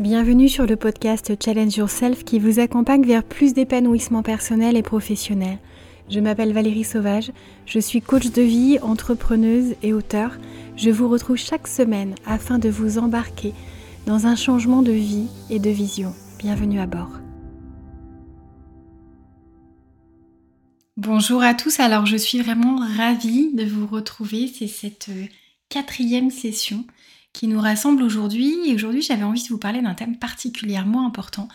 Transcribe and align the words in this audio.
Bienvenue 0.00 0.48
sur 0.48 0.66
le 0.66 0.74
podcast 0.74 1.32
Challenge 1.40 1.76
Yourself 1.76 2.24
qui 2.24 2.40
vous 2.40 2.58
accompagne 2.58 3.06
vers 3.06 3.22
plus 3.22 3.54
d'épanouissement 3.54 4.24
personnel 4.24 4.76
et 4.76 4.82
professionnel. 4.82 5.58
Je 6.10 6.18
m'appelle 6.18 6.52
Valérie 6.52 6.82
Sauvage, 6.82 7.30
je 7.64 7.78
suis 7.78 8.02
coach 8.02 8.32
de 8.32 8.42
vie, 8.42 8.80
entrepreneuse 8.82 9.76
et 9.84 9.92
auteur. 9.92 10.36
Je 10.76 10.90
vous 10.90 11.08
retrouve 11.08 11.36
chaque 11.36 11.68
semaine 11.68 12.16
afin 12.26 12.58
de 12.58 12.68
vous 12.68 12.98
embarquer 12.98 13.54
dans 14.04 14.26
un 14.26 14.34
changement 14.34 14.82
de 14.82 14.90
vie 14.90 15.28
et 15.48 15.60
de 15.60 15.70
vision. 15.70 16.12
Bienvenue 16.40 16.80
à 16.80 16.86
bord. 16.86 17.20
Bonjour 20.96 21.40
à 21.40 21.54
tous, 21.54 21.78
alors 21.78 22.06
je 22.06 22.16
suis 22.16 22.40
vraiment 22.40 22.80
ravie 22.96 23.54
de 23.54 23.64
vous 23.64 23.86
retrouver, 23.86 24.48
c'est 24.48 24.66
cette 24.66 25.08
quatrième 25.68 26.30
session 26.30 26.84
qui 27.34 27.48
nous 27.48 27.60
rassemble 27.60 28.02
aujourd'hui. 28.02 28.56
Et 28.64 28.74
aujourd'hui, 28.74 29.02
j'avais 29.02 29.24
envie 29.24 29.42
de 29.42 29.48
vous 29.48 29.58
parler 29.58 29.82
d'un 29.82 29.92
thème 29.92 30.18
particulièrement 30.18 31.06
important, 31.06 31.48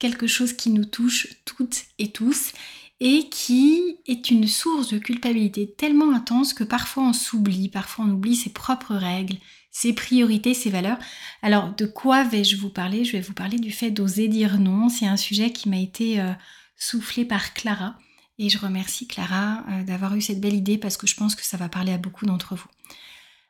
quelque 0.00 0.26
chose 0.26 0.52
qui 0.52 0.70
nous 0.70 0.84
touche 0.84 1.28
toutes 1.44 1.84
et 2.00 2.10
tous 2.10 2.52
et 2.98 3.28
qui 3.28 3.98
est 4.06 4.30
une 4.30 4.48
source 4.48 4.88
de 4.88 4.98
culpabilité 4.98 5.70
tellement 5.70 6.12
intense 6.12 6.54
que 6.54 6.64
parfois 6.64 7.04
on 7.04 7.12
s'oublie, 7.12 7.68
parfois 7.68 8.06
on 8.06 8.10
oublie 8.10 8.34
ses 8.34 8.50
propres 8.50 8.94
règles, 8.94 9.36
ses 9.70 9.92
priorités, 9.92 10.54
ses 10.54 10.70
valeurs. 10.70 10.98
Alors 11.42 11.74
de 11.74 11.84
quoi 11.84 12.24
vais-je 12.24 12.56
vous 12.56 12.70
parler? 12.70 13.04
Je 13.04 13.12
vais 13.12 13.20
vous 13.20 13.34
parler 13.34 13.58
du 13.58 13.70
fait 13.70 13.90
d'oser 13.90 14.28
dire 14.28 14.58
non. 14.58 14.88
C'est 14.88 15.06
un 15.06 15.18
sujet 15.18 15.52
qui 15.52 15.68
m'a 15.68 15.78
été 15.78 16.20
euh, 16.20 16.32
soufflé 16.78 17.26
par 17.26 17.52
Clara 17.52 17.98
et 18.38 18.48
je 18.48 18.58
remercie 18.58 19.06
Clara 19.06 19.64
euh, 19.68 19.82
d'avoir 19.84 20.16
eu 20.16 20.22
cette 20.22 20.40
belle 20.40 20.54
idée 20.54 20.78
parce 20.78 20.96
que 20.96 21.06
je 21.06 21.16
pense 21.16 21.34
que 21.34 21.44
ça 21.44 21.58
va 21.58 21.68
parler 21.68 21.92
à 21.92 21.98
beaucoup 21.98 22.24
d'entre 22.24 22.54
vous. 22.54 22.68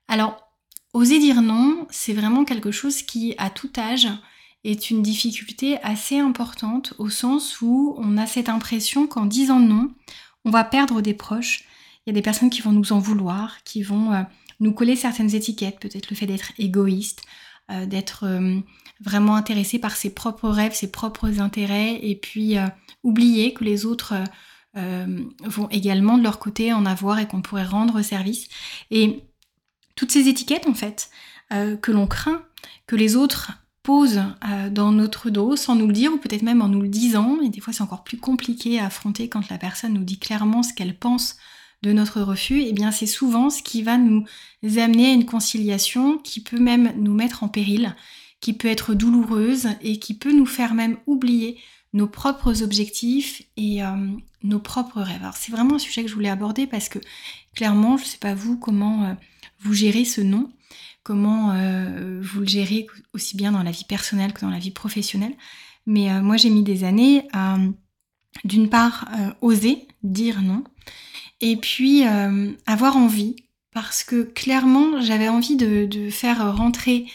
Alors 0.09 0.46
Oser 0.97 1.19
dire 1.19 1.43
non, 1.43 1.87
c'est 1.91 2.15
vraiment 2.15 2.47
quelque 2.47 2.71
chose 2.71 3.03
qui, 3.03 3.35
à 3.37 3.51
tout 3.51 3.71
âge, 3.77 4.09
est 4.65 4.89
une 4.89 5.03
difficulté 5.03 5.77
assez 5.83 6.19
importante 6.19 6.95
au 6.97 7.11
sens 7.11 7.61
où 7.61 7.95
on 7.99 8.17
a 8.17 8.27
cette 8.27 8.49
impression 8.49 9.07
qu'en 9.07 9.27
disant 9.27 9.61
non, 9.61 9.91
on 10.47 10.51
va 10.51 10.65
perdre 10.65 11.03
des 11.03 11.13
proches. 11.13 11.65
Il 12.07 12.09
y 12.09 12.13
a 12.13 12.15
des 12.15 12.23
personnes 12.23 12.49
qui 12.49 12.63
vont 12.63 12.73
nous 12.73 12.95
en 12.95 12.99
vouloir, 12.99 13.63
qui 13.63 13.83
vont 13.83 14.15
euh, 14.15 14.23
nous 14.59 14.73
coller 14.73 14.97
certaines 14.97 15.35
étiquettes, 15.35 15.80
peut-être 15.80 16.09
le 16.09 16.16
fait 16.16 16.25
d'être 16.25 16.53
égoïste, 16.57 17.21
euh, 17.71 17.85
d'être 17.85 18.25
euh, 18.25 18.59
vraiment 18.99 19.37
intéressé 19.37 19.79
par 19.79 19.97
ses 19.97 20.15
propres 20.15 20.49
rêves, 20.49 20.73
ses 20.73 20.91
propres 20.91 21.43
intérêts, 21.43 21.99
et 22.01 22.16
puis 22.16 22.57
oublier 23.03 23.53
que 23.53 23.65
les 23.65 23.85
autres 23.85 24.15
vont 24.75 25.69
également 25.71 26.16
de 26.16 26.23
leur 26.23 26.38
côté 26.38 26.73
en 26.73 26.87
avoir 26.87 27.19
et 27.19 27.27
qu'on 27.27 27.43
pourrait 27.43 27.66
rendre 27.66 28.01
service. 28.01 28.49
Et 28.91 29.23
toutes 29.97 30.13
ces 30.13 30.29
étiquettes 30.29 30.69
en 30.69 30.75
fait 30.75 31.11
euh, 31.52 31.77
que 31.77 31.91
l'on 31.91 32.07
craint 32.07 32.43
que 32.87 32.97
les 32.97 33.16
autres 33.16 33.52
posent 33.83 34.23
euh, 34.49 34.71
dans 34.71 34.93
notre 34.93 35.30
dos 35.30 35.57
sans 35.57 35.75
nous 35.75 35.87
le 35.87 35.93
dire 35.93 36.13
ou 36.13 36.19
peut-être 36.19 36.43
même 36.43 36.63
en 36.63 36.69
nous 36.69 36.83
le 36.83 36.88
disant. 36.88 37.38
Et 37.43 37.49
des 37.49 37.61
fois 37.61 37.73
c'est 37.73 37.83
encore 37.83 38.05
plus 38.05 38.19
compliqué 38.19 38.79
à 38.79 38.87
affronter 38.87 39.29
quand 39.29 39.49
la 39.49 39.59
personne 39.59 39.95
nous 39.95 40.05
dit 40.05 40.19
clairement 40.19 40.63
ce 40.63 40.73
qu'elle 40.73 40.99
pense 40.99 41.37
de 41.83 41.93
notre 41.93 42.23
refus, 42.23 42.63
et 42.63 42.71
eh 42.71 42.73
bien 42.73 42.91
c'est 42.91 43.07
souvent 43.07 43.51
ce 43.51 43.63
qui 43.63 43.83
va 43.83 43.99
nous 43.99 44.25
amener 44.63 45.11
à 45.11 45.13
une 45.13 45.27
conciliation 45.27 46.19
qui 46.19 46.43
peut 46.43 46.59
même 46.59 46.93
nous 46.97 47.13
mettre 47.13 47.45
en 47.45 47.49
péril, 47.49 47.95
qui 48.41 48.55
peut 48.55 48.69
être 48.69 48.95
douloureuse 48.95 49.69
et 49.83 49.99
qui 49.99 50.15
peut 50.15 50.33
nous 50.33 50.47
faire 50.47 50.75
même 50.75 50.97
oublier 51.07 51.59
nos 51.97 52.07
propres 52.07 52.63
objectifs 52.63 53.43
et 53.57 53.83
euh, 53.83 53.89
nos 54.43 54.61
propres 54.61 55.01
rêves. 55.01 55.23
Alors 55.23 55.37
c'est 55.37 55.52
vraiment 55.52 55.77
un 55.77 55.80
sujet 55.80 56.03
que 56.03 56.09
je 56.09 56.15
voulais 56.15 56.29
aborder 56.29 56.66
parce 56.66 56.88
que 56.88 56.99
clairement, 57.55 57.97
je 57.97 58.05
ne 58.05 58.09
sais 58.09 58.19
pas 58.19 58.35
vous 58.35 58.59
comment 58.59 59.16
vous 59.61 59.75
gérez 59.75 60.05
ce 60.05 60.21
nom, 60.21 60.51
comment 61.07 61.53
euh, 61.53 62.21
vous 62.21 62.41
le 62.41 62.47
gérez 62.47 62.88
aussi 63.15 63.37
bien 63.37 63.53
dans 63.53 63.63
la 63.63 63.71
vie 63.71 63.85
personnelle 63.85 64.33
que 64.33 64.41
dans 64.41 64.50
la 64.50 64.59
vie 64.59 64.72
professionnelle. 64.72 65.34
Mais 65.87 66.11
euh, 66.11 66.21
moi, 66.21 66.37
j'ai 66.37 66.50
mis 66.50 66.65
des 66.65 66.83
années 66.83 67.28
à, 67.33 67.59
d'une 68.44 68.69
part, 68.69 69.09
euh, 69.16 69.31
oser 69.41 69.87
dire 70.03 70.43
non, 70.43 70.65
et 71.41 71.56
puis 71.56 72.05
avoir 72.66 72.97
envie, 72.97 73.37
parce 73.72 74.04
que 74.04 74.22
clairement, 74.22 75.00
j'avais 75.00 75.28
envie 75.28 75.56
de, 75.56 76.09
faire 76.10 76.56
rentrer 76.56 77.06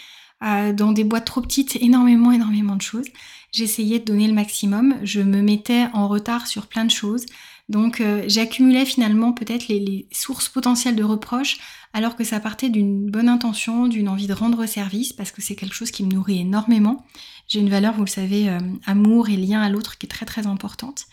dans 0.41 0.91
des 0.91 1.03
boîtes 1.03 1.25
trop 1.25 1.41
petites 1.41 1.77
énormément, 1.77 2.31
énormément 2.31 2.75
de 2.75 2.81
choses. 2.81 3.07
J'essayais 3.51 3.99
de 3.99 4.05
donner 4.05 4.27
le 4.27 4.33
maximum, 4.33 4.95
je 5.03 5.21
me 5.21 5.41
mettais 5.41 5.87
en 5.93 6.07
retard 6.07 6.47
sur 6.47 6.67
plein 6.67 6.85
de 6.85 6.91
choses. 6.91 7.25
Donc 7.69 8.03
j'accumulais 8.27 8.85
finalement 8.85 9.31
peut-être 9.31 9.69
les, 9.69 10.05
sources 10.11 10.49
potentielles 10.49 10.95
de 10.95 11.05
reproches 11.05 11.57
alors 11.93 12.15
que 12.15 12.23
ça 12.23 12.39
partait 12.39 12.69
d'une 12.69 13.09
bonne 13.09 13.29
intention, 13.29 13.87
d'une 13.87 14.09
envie 14.09 14.27
de 14.27 14.33
rendre 14.33 14.65
service, 14.65 15.13
parce 15.13 15.31
que 15.31 15.41
c'est 15.41 15.55
quelque 15.55 15.75
chose 15.75 15.91
qui 15.91 16.03
me 16.03 16.11
nourrit 16.11 16.39
énormément. 16.39 17.05
J'ai 17.47 17.59
une 17.59 17.69
valeur, 17.69 17.93
vous 17.93 18.05
le 18.05 18.09
savez, 18.09 18.49
euh, 18.49 18.59
amour 18.85 19.29
et 19.29 19.35
lien 19.35 19.61
à 19.61 19.69
l'autre 19.69 19.97
qui 19.97 20.05
est 20.05 20.09
très 20.09 20.25
très 20.25 20.47
importante. 20.47 21.05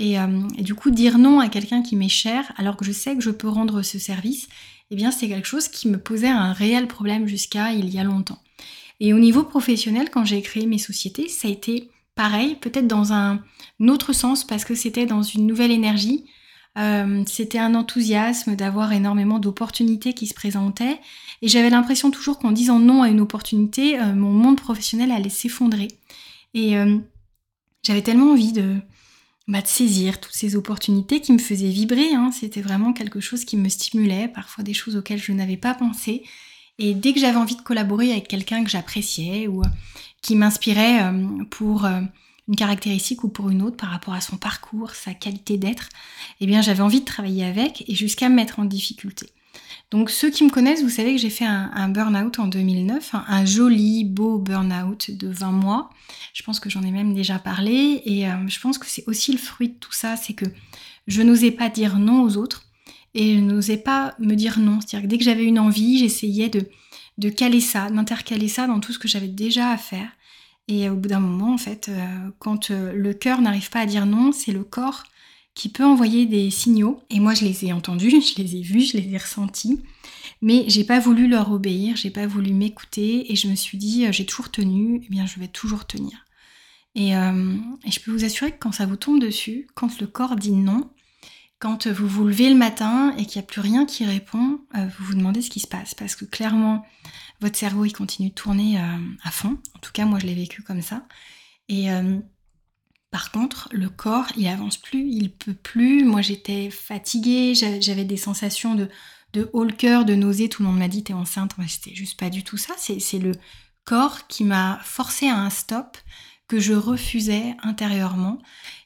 Euh, 0.00 0.48
et, 0.56 0.62
du 0.62 0.74
coup, 0.74 0.90
dire 0.90 1.18
non 1.18 1.40
à 1.40 1.48
quelqu'un 1.48 1.82
qui 1.82 1.96
m'est 1.96 2.08
cher, 2.08 2.52
alors 2.56 2.76
que 2.76 2.84
je 2.84 2.92
sais 2.92 3.14
que 3.16 3.22
je 3.22 3.30
peux 3.30 3.48
rendre 3.48 3.82
ce 3.82 3.98
service, 3.98 4.48
eh 4.90 4.96
bien 4.96 5.10
c'est 5.10 5.28
quelque 5.28 5.48
chose 5.48 5.68
qui 5.68 5.88
me 5.88 5.98
posait 5.98 6.28
un 6.28 6.52
réel 6.52 6.86
problème 6.86 7.26
jusqu'à 7.26 7.72
il 7.72 7.90
y 7.90 7.98
a 7.98 8.04
longtemps. 8.04 8.38
Et 9.04 9.12
au 9.12 9.18
niveau 9.18 9.44
professionnel, 9.44 10.08
quand 10.10 10.24
j'ai 10.24 10.40
créé 10.40 10.64
mes 10.64 10.78
sociétés, 10.78 11.28
ça 11.28 11.46
a 11.46 11.50
été 11.50 11.90
pareil, 12.14 12.54
peut-être 12.54 12.86
dans 12.86 13.12
un 13.12 13.44
autre 13.80 14.14
sens, 14.14 14.44
parce 14.44 14.64
que 14.64 14.74
c'était 14.74 15.04
dans 15.04 15.22
une 15.22 15.46
nouvelle 15.46 15.72
énergie, 15.72 16.24
euh, 16.78 17.22
c'était 17.26 17.58
un 17.58 17.74
enthousiasme 17.74 18.56
d'avoir 18.56 18.94
énormément 18.94 19.38
d'opportunités 19.38 20.14
qui 20.14 20.26
se 20.26 20.32
présentaient. 20.32 21.02
Et 21.42 21.48
j'avais 21.48 21.68
l'impression 21.68 22.10
toujours 22.10 22.38
qu'en 22.38 22.50
disant 22.50 22.78
non 22.78 23.02
à 23.02 23.10
une 23.10 23.20
opportunité, 23.20 24.00
euh, 24.00 24.14
mon 24.14 24.32
monde 24.32 24.58
professionnel 24.58 25.12
allait 25.12 25.28
s'effondrer. 25.28 25.88
Et 26.54 26.78
euh, 26.78 26.96
j'avais 27.82 28.00
tellement 28.00 28.32
envie 28.32 28.52
de, 28.52 28.76
bah, 29.48 29.60
de, 29.60 29.66
saisir 29.66 30.18
toutes 30.18 30.32
ces 30.32 30.56
opportunités 30.56 31.20
qui 31.20 31.34
me 31.34 31.38
faisaient 31.38 31.68
vibrer. 31.68 32.14
Hein. 32.14 32.30
C'était 32.32 32.62
vraiment 32.62 32.94
quelque 32.94 33.20
chose 33.20 33.44
qui 33.44 33.58
me 33.58 33.68
stimulait, 33.68 34.28
parfois 34.28 34.64
des 34.64 34.72
choses 34.72 34.96
auxquelles 34.96 35.22
je 35.22 35.32
n'avais 35.32 35.58
pas 35.58 35.74
pensé. 35.74 36.22
Et 36.78 36.94
dès 36.94 37.12
que 37.12 37.20
j'avais 37.20 37.36
envie 37.36 37.56
de 37.56 37.62
collaborer 37.62 38.12
avec 38.12 38.28
quelqu'un 38.28 38.64
que 38.64 38.70
j'appréciais 38.70 39.46
ou 39.46 39.62
qui 40.22 40.34
m'inspirait 40.36 41.12
pour 41.50 41.86
une 42.48 42.56
caractéristique 42.56 43.24
ou 43.24 43.28
pour 43.28 43.50
une 43.50 43.62
autre 43.62 43.76
par 43.76 43.90
rapport 43.90 44.14
à 44.14 44.20
son 44.20 44.36
parcours, 44.36 44.90
sa 44.90 45.14
qualité 45.14 45.56
d'être, 45.56 45.88
eh 46.40 46.46
bien 46.46 46.62
j'avais 46.62 46.82
envie 46.82 47.00
de 47.00 47.04
travailler 47.04 47.44
avec 47.44 47.84
et 47.88 47.94
jusqu'à 47.94 48.28
me 48.28 48.34
mettre 48.34 48.58
en 48.58 48.64
difficulté. 48.64 49.30
Donc 49.90 50.10
ceux 50.10 50.30
qui 50.30 50.44
me 50.44 50.50
connaissent, 50.50 50.82
vous 50.82 50.88
savez 50.88 51.14
que 51.14 51.20
j'ai 51.20 51.30
fait 51.30 51.44
un, 51.44 51.88
burn-out 51.88 52.38
en 52.38 52.48
2009, 52.48 53.14
un, 53.28 53.44
joli, 53.44 54.04
beau 54.04 54.38
burn-out 54.38 55.10
de 55.10 55.28
20 55.28 55.52
mois. 55.52 55.90
Je 56.32 56.42
pense 56.42 56.58
que 56.58 56.68
j'en 56.68 56.82
ai 56.82 56.90
même 56.90 57.14
déjà 57.14 57.38
parlé 57.38 58.02
et 58.04 58.28
euh, 58.28 58.48
je 58.48 58.58
pense 58.60 58.78
que 58.78 58.86
c'est 58.86 59.04
aussi 59.06 59.32
le 59.32 59.38
fruit 59.38 59.68
de 59.68 59.74
tout 59.74 59.92
ça, 59.92 60.16
c'est 60.16 60.32
que 60.32 60.46
je 61.06 61.22
n'osais 61.22 61.52
pas 61.52 61.68
dire 61.68 61.98
non 61.98 62.22
aux 62.22 62.36
autres 62.36 62.63
et 63.14 63.36
je 63.36 63.40
n'osais 63.40 63.76
pas 63.76 64.14
me 64.18 64.34
dire 64.34 64.58
non. 64.58 64.80
C'est-à-dire 64.80 65.02
que 65.02 65.10
dès 65.10 65.18
que 65.18 65.24
j'avais 65.24 65.44
une 65.44 65.58
envie, 65.58 65.98
j'essayais 65.98 66.48
de, 66.48 66.68
de 67.18 67.28
caler 67.28 67.60
ça, 67.60 67.90
d'intercaler 67.90 68.48
ça 68.48 68.66
dans 68.66 68.80
tout 68.80 68.92
ce 68.92 68.98
que 68.98 69.08
j'avais 69.08 69.28
déjà 69.28 69.70
à 69.70 69.76
faire. 69.76 70.08
Et 70.66 70.88
au 70.88 70.96
bout 70.96 71.08
d'un 71.08 71.20
moment, 71.20 71.54
en 71.54 71.58
fait, 71.58 71.88
euh, 71.88 72.30
quand 72.38 72.70
euh, 72.70 72.92
le 72.92 73.12
cœur 73.14 73.40
n'arrive 73.40 73.70
pas 73.70 73.80
à 73.80 73.86
dire 73.86 74.06
non, 74.06 74.32
c'est 74.32 74.52
le 74.52 74.64
corps 74.64 75.04
qui 75.54 75.68
peut 75.68 75.84
envoyer 75.84 76.26
des 76.26 76.50
signaux. 76.50 77.00
Et 77.10 77.20
moi, 77.20 77.34
je 77.34 77.44
les 77.44 77.66
ai 77.66 77.72
entendus, 77.72 78.10
je 78.36 78.42
les 78.42 78.56
ai 78.56 78.62
vus, 78.62 78.80
je 78.80 78.96
les 78.96 79.12
ai 79.12 79.18
ressentis. 79.18 79.80
Mais 80.42 80.64
j'ai 80.66 80.84
pas 80.84 80.98
voulu 80.98 81.28
leur 81.28 81.52
obéir, 81.52 81.96
j'ai 81.96 82.10
pas 82.10 82.26
voulu 82.26 82.52
m'écouter 82.52 83.30
et 83.32 83.36
je 83.36 83.48
me 83.48 83.54
suis 83.54 83.78
dit, 83.78 84.06
euh, 84.06 84.12
j'ai 84.12 84.26
toujours 84.26 84.50
tenu, 84.50 85.02
eh 85.04 85.08
bien, 85.08 85.26
je 85.26 85.38
vais 85.38 85.48
toujours 85.48 85.86
tenir. 85.86 86.24
Et, 86.96 87.08
et, 87.08 87.90
je 87.90 87.98
peux 87.98 88.12
vous 88.12 88.24
assurer 88.24 88.52
que 88.52 88.58
quand 88.60 88.70
ça 88.70 88.86
vous 88.86 88.94
tombe 88.94 89.20
dessus, 89.20 89.66
quand 89.74 90.00
le 90.00 90.06
corps 90.06 90.36
dit 90.36 90.52
non, 90.52 90.88
quand 91.58 91.86
vous 91.86 92.08
vous 92.08 92.24
levez 92.24 92.48
le 92.50 92.56
matin 92.56 93.14
et 93.16 93.24
qu'il 93.26 93.40
n'y 93.40 93.44
a 93.44 93.46
plus 93.46 93.60
rien 93.60 93.86
qui 93.86 94.04
répond, 94.04 94.60
vous 94.74 95.04
vous 95.04 95.14
demandez 95.14 95.40
ce 95.40 95.50
qui 95.50 95.60
se 95.60 95.66
passe. 95.66 95.94
Parce 95.94 96.14
que 96.14 96.24
clairement, 96.24 96.84
votre 97.40 97.58
cerveau 97.58 97.84
il 97.84 97.92
continue 97.92 98.30
de 98.30 98.34
tourner 98.34 98.78
euh, 98.78 98.96
à 99.22 99.30
fond. 99.30 99.58
En 99.74 99.78
tout 99.78 99.92
cas, 99.92 100.06
moi 100.06 100.18
je 100.18 100.26
l'ai 100.26 100.34
vécu 100.34 100.62
comme 100.62 100.82
ça. 100.82 101.06
Et 101.68 101.90
euh, 101.90 102.18
par 103.10 103.30
contre, 103.30 103.68
le 103.72 103.88
corps, 103.88 104.26
il 104.36 104.46
avance 104.48 104.76
plus, 104.76 105.08
il 105.08 105.30
peut 105.30 105.54
plus. 105.54 106.04
Moi 106.04 106.22
j'étais 106.22 106.70
fatiguée, 106.70 107.54
j'avais 107.54 108.04
des 108.04 108.16
sensations 108.16 108.74
de, 108.74 108.88
de 109.32 109.50
haut 109.52 109.64
le 109.64 109.72
cœur, 109.72 110.04
de 110.04 110.14
nausée. 110.14 110.48
Tout 110.48 110.62
le 110.62 110.68
monde 110.68 110.78
m'a 110.78 110.88
dit 110.88 111.04
t'es 111.04 111.12
enceinte. 111.12 111.56
Moi 111.58 111.66
c'était 111.68 111.94
juste 111.94 112.18
pas 112.18 112.30
du 112.30 112.44
tout 112.44 112.56
ça. 112.56 112.74
C'est 112.78 113.18
le 113.18 113.32
corps 113.84 114.26
qui 114.26 114.44
m'a 114.44 114.80
forcé 114.82 115.28
à 115.28 115.36
un 115.36 115.50
stop 115.50 115.98
que 116.48 116.58
je 116.58 116.74
refusais 116.74 117.56
intérieurement. 117.62 118.38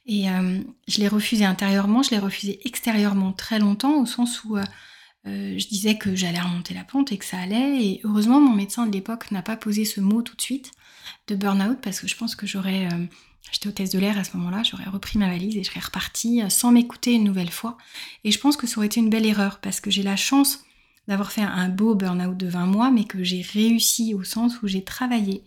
Et 0.07 0.31
euh, 0.31 0.61
je 0.87 0.99
l'ai 0.99 1.09
refusé 1.09 1.45
intérieurement, 1.45 2.03
je 2.03 2.11
l'ai 2.11 2.19
refusé 2.19 2.61
extérieurement 2.65 3.33
très 3.33 3.59
longtemps, 3.59 4.01
au 4.01 4.07
sens 4.07 4.45
où 4.45 4.57
euh, 5.29 5.55
je 5.59 5.69
disais 5.69 5.99
que 5.99 6.15
j'allais 6.15 6.41
remonter 6.41 6.75
la 6.75 6.85
pente 6.85 7.13
et 7.13 7.19
que 7.19 7.25
ça 7.25 7.39
allait. 7.39 7.85
Et 7.85 8.01
heureusement, 8.05 8.41
mon 8.41 8.55
médecin 8.55 8.87
de 8.87 8.93
l'époque 8.93 9.31
n'a 9.31 9.43
pas 9.43 9.57
posé 9.57 9.85
ce 9.85 10.01
mot 10.01 10.23
tout 10.23 10.37
de 10.37 10.41
suite 10.41 10.71
de 11.27 11.35
burn-out 11.35 11.79
parce 11.83 12.01
que 12.01 12.09
je 12.09 12.17
pense 12.17 12.35
que 12.35 12.47
j'aurais. 12.47 12.87
Euh, 12.87 13.07
j'étais 13.51 13.69
hôtesse 13.69 13.91
de 13.91 13.99
l'air 13.99 14.19
à 14.19 14.25
ce 14.25 14.37
moment-là, 14.37 14.63
j'aurais 14.63 14.89
repris 14.91 15.19
ma 15.19 15.29
valise 15.29 15.57
et 15.57 15.63
je 15.63 15.71
serais 15.71 15.81
repartie 15.81 16.43
euh, 16.43 16.49
sans 16.49 16.71
m'écouter 16.73 17.13
une 17.13 17.25
nouvelle 17.25 17.51
fois. 17.51 17.77
Et 18.25 18.31
je 18.31 18.39
pense 18.39 18.57
que 18.57 18.67
ça 18.67 18.79
aurait 18.79 18.87
été 18.87 19.01
une 19.01 19.11
belle 19.11 19.27
erreur 19.27 19.61
parce 19.61 19.81
que 19.81 19.91
j'ai 19.91 20.03
la 20.03 20.17
chance 20.17 20.65
d'avoir 21.07 21.33
fait 21.33 21.43
un 21.43 21.69
beau 21.69 21.95
burn-out 21.95 22.37
de 22.37 22.49
20 22.49 22.67
mois, 22.67 22.91
mais 22.91 23.05
que 23.05 23.25
j'ai 23.25 23.41
réussi 23.41 24.15
au 24.15 24.25
sens 24.25 24.63
où 24.63 24.69
j'ai 24.69 24.85
travaillé 24.85 25.43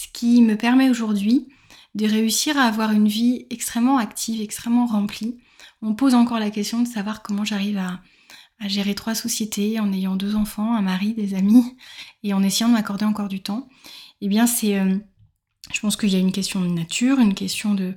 ce 0.00 0.08
qui 0.14 0.40
me 0.40 0.56
permet 0.56 0.88
aujourd'hui 0.88 1.46
de 1.94 2.06
réussir 2.06 2.56
à 2.56 2.62
avoir 2.62 2.92
une 2.92 3.08
vie 3.08 3.46
extrêmement 3.50 3.98
active, 3.98 4.40
extrêmement 4.40 4.86
remplie. 4.86 5.36
On 5.82 5.94
pose 5.94 6.14
encore 6.14 6.38
la 6.38 6.50
question 6.50 6.80
de 6.80 6.88
savoir 6.88 7.22
comment 7.22 7.44
j'arrive 7.44 7.76
à, 7.76 8.00
gérer 8.66 8.94
trois 8.94 9.14
sociétés 9.14 9.80
en 9.80 9.90
ayant 9.92 10.16
deux 10.16 10.36
enfants, 10.36 10.74
un 10.74 10.82
mari, 10.82 11.14
des 11.14 11.34
amis, 11.34 11.76
et 12.22 12.34
en 12.34 12.42
essayant 12.42 12.68
de 12.68 12.74
m'accorder 12.74 13.06
encore 13.06 13.28
du 13.28 13.40
temps. 13.40 13.68
Eh 14.20 14.28
bien, 14.28 14.46
c'est, 14.46 14.78
euh, 14.78 14.98
je 15.72 15.80
pense 15.80 15.96
qu'il 15.96 16.10
y 16.10 16.16
a 16.16 16.18
une 16.18 16.32
question 16.32 16.60
de 16.60 16.68
nature, 16.68 17.18
une 17.20 17.34
question 17.34 17.74
de, 17.74 17.94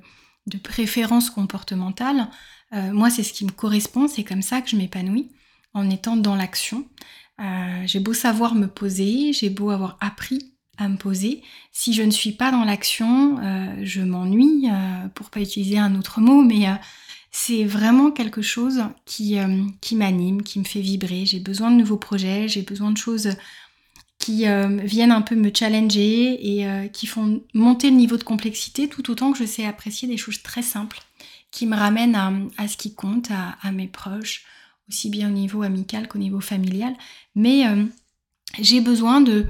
préférence 0.62 1.30
comportementale. 1.30 2.30
Euh, 2.72 2.92
moi, 2.92 3.10
c'est 3.10 3.22
ce 3.22 3.32
qui 3.32 3.44
me 3.44 3.50
correspond, 3.50 4.08
c'est 4.08 4.24
comme 4.24 4.42
ça 4.42 4.60
que 4.62 4.70
je 4.70 4.76
m'épanouis, 4.76 5.30
en 5.74 5.88
étant 5.90 6.16
dans 6.16 6.34
l'action. 6.34 6.86
Euh, 7.40 7.82
j'ai 7.86 8.00
beau 8.00 8.14
savoir 8.14 8.54
me 8.54 8.66
poser, 8.66 9.32
j'ai 9.32 9.50
beau 9.50 9.70
avoir 9.70 9.98
appris 10.00 10.53
à 10.78 10.88
me 10.88 10.96
poser. 10.96 11.42
Si 11.72 11.92
je 11.92 12.02
ne 12.02 12.10
suis 12.10 12.32
pas 12.32 12.50
dans 12.50 12.64
l'action, 12.64 13.38
euh, 13.38 13.74
je 13.82 14.00
m'ennuie, 14.00 14.68
pour 15.14 15.30
pas 15.30 15.40
utiliser 15.40 15.78
un 15.78 15.94
autre 15.96 16.20
mot, 16.20 16.42
mais 16.42 16.66
c'est 17.30 17.64
vraiment 17.64 18.10
quelque 18.10 18.42
chose 18.42 18.82
qui, 19.04 19.36
qui 19.80 19.96
m'anime, 19.96 20.42
qui 20.42 20.58
me 20.58 20.64
fait 20.64 20.80
vibrer. 20.80 21.26
J'ai 21.26 21.40
besoin 21.40 21.70
de 21.70 21.76
nouveaux 21.76 21.96
projets, 21.96 22.48
j'ai 22.48 22.62
besoin 22.62 22.90
de 22.90 22.98
choses 22.98 23.30
qui 24.18 24.46
viennent 24.84 25.12
un 25.12 25.20
peu 25.22 25.34
me 25.34 25.50
challenger 25.52 26.58
et 26.58 26.88
qui 26.90 27.06
font 27.06 27.42
monter 27.52 27.90
le 27.90 27.96
niveau 27.96 28.16
de 28.16 28.24
complexité 28.24 28.88
tout 28.88 29.10
autant 29.10 29.32
que 29.32 29.38
je 29.38 29.44
sais 29.44 29.66
apprécier 29.66 30.08
des 30.08 30.16
choses 30.16 30.42
très 30.42 30.62
simples 30.62 31.00
qui 31.54 31.66
me 31.68 31.76
ramènent 31.76 32.50
à, 32.58 32.66
ce 32.66 32.76
qui 32.76 32.94
compte, 32.94 33.28
à, 33.30 33.70
mes 33.70 33.86
proches, 33.86 34.44
aussi 34.88 35.08
bien 35.08 35.28
au 35.28 35.32
niveau 35.32 35.62
amical 35.62 36.08
qu'au 36.08 36.18
niveau 36.18 36.40
familial. 36.40 36.94
Mais 37.36 37.68
euh, 37.68 37.84
j'ai 38.58 38.80
besoin 38.80 39.20
de, 39.20 39.46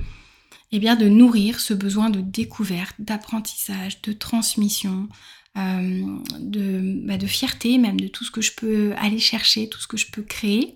eh 0.76 0.96
de 0.96 1.08
nourrir 1.08 1.60
ce 1.60 1.74
besoin 1.74 2.10
de 2.10 2.20
découverte, 2.20 2.96
d'apprentissage, 2.98 4.02
de 4.02 4.12
transmission, 4.12 5.08
euh, 5.56 6.02
de, 6.40 7.00
bah, 7.06 7.16
de 7.16 7.26
fierté 7.26 7.78
même, 7.78 8.00
de 8.00 8.08
tout 8.08 8.24
ce 8.24 8.30
que 8.30 8.40
je 8.40 8.52
peux 8.52 8.92
aller 8.98 9.18
chercher, 9.18 9.68
tout 9.68 9.80
ce 9.80 9.86
que 9.86 9.96
je 9.96 10.10
peux 10.10 10.22
créer. 10.22 10.74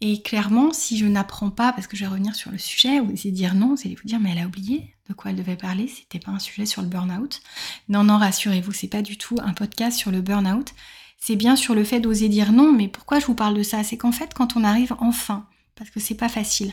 Et 0.00 0.22
clairement, 0.22 0.72
si 0.72 0.98
je 0.98 1.06
n'apprends 1.06 1.50
pas, 1.50 1.72
parce 1.72 1.86
que 1.86 1.96
je 1.96 2.02
vais 2.02 2.08
revenir 2.08 2.34
sur 2.34 2.50
le 2.50 2.58
sujet, 2.58 3.00
vous 3.00 3.10
allez 3.10 3.30
dire 3.30 3.54
non, 3.54 3.74
vous 3.74 3.82
allez 3.84 3.94
vous 3.94 4.06
dire 4.06 4.18
mais 4.20 4.32
elle 4.32 4.38
a 4.42 4.46
oublié 4.46 4.94
de 5.08 5.14
quoi 5.14 5.30
elle 5.30 5.36
devait 5.36 5.56
parler, 5.56 5.88
c'était 5.88 6.18
pas 6.18 6.32
un 6.32 6.38
sujet 6.38 6.66
sur 6.66 6.82
le 6.82 6.88
burn-out. 6.88 7.40
Non, 7.88 8.04
non, 8.04 8.18
rassurez-vous, 8.18 8.72
c'est 8.72 8.88
pas 8.88 9.02
du 9.02 9.16
tout 9.16 9.36
un 9.42 9.52
podcast 9.52 9.98
sur 9.98 10.10
le 10.10 10.20
burn-out. 10.20 10.72
C'est 11.18 11.36
bien 11.36 11.54
sur 11.54 11.74
le 11.74 11.84
fait 11.84 12.00
d'oser 12.00 12.28
dire 12.28 12.52
non, 12.52 12.72
mais 12.72 12.88
pourquoi 12.88 13.20
je 13.20 13.26
vous 13.26 13.34
parle 13.34 13.56
de 13.56 13.62
ça? 13.62 13.84
C'est 13.84 13.96
qu'en 13.96 14.10
fait, 14.10 14.34
quand 14.34 14.56
on 14.56 14.64
arrive 14.64 14.94
enfin, 14.98 15.46
parce 15.76 15.90
que 15.90 16.00
c'est 16.00 16.16
pas 16.16 16.28
facile, 16.28 16.72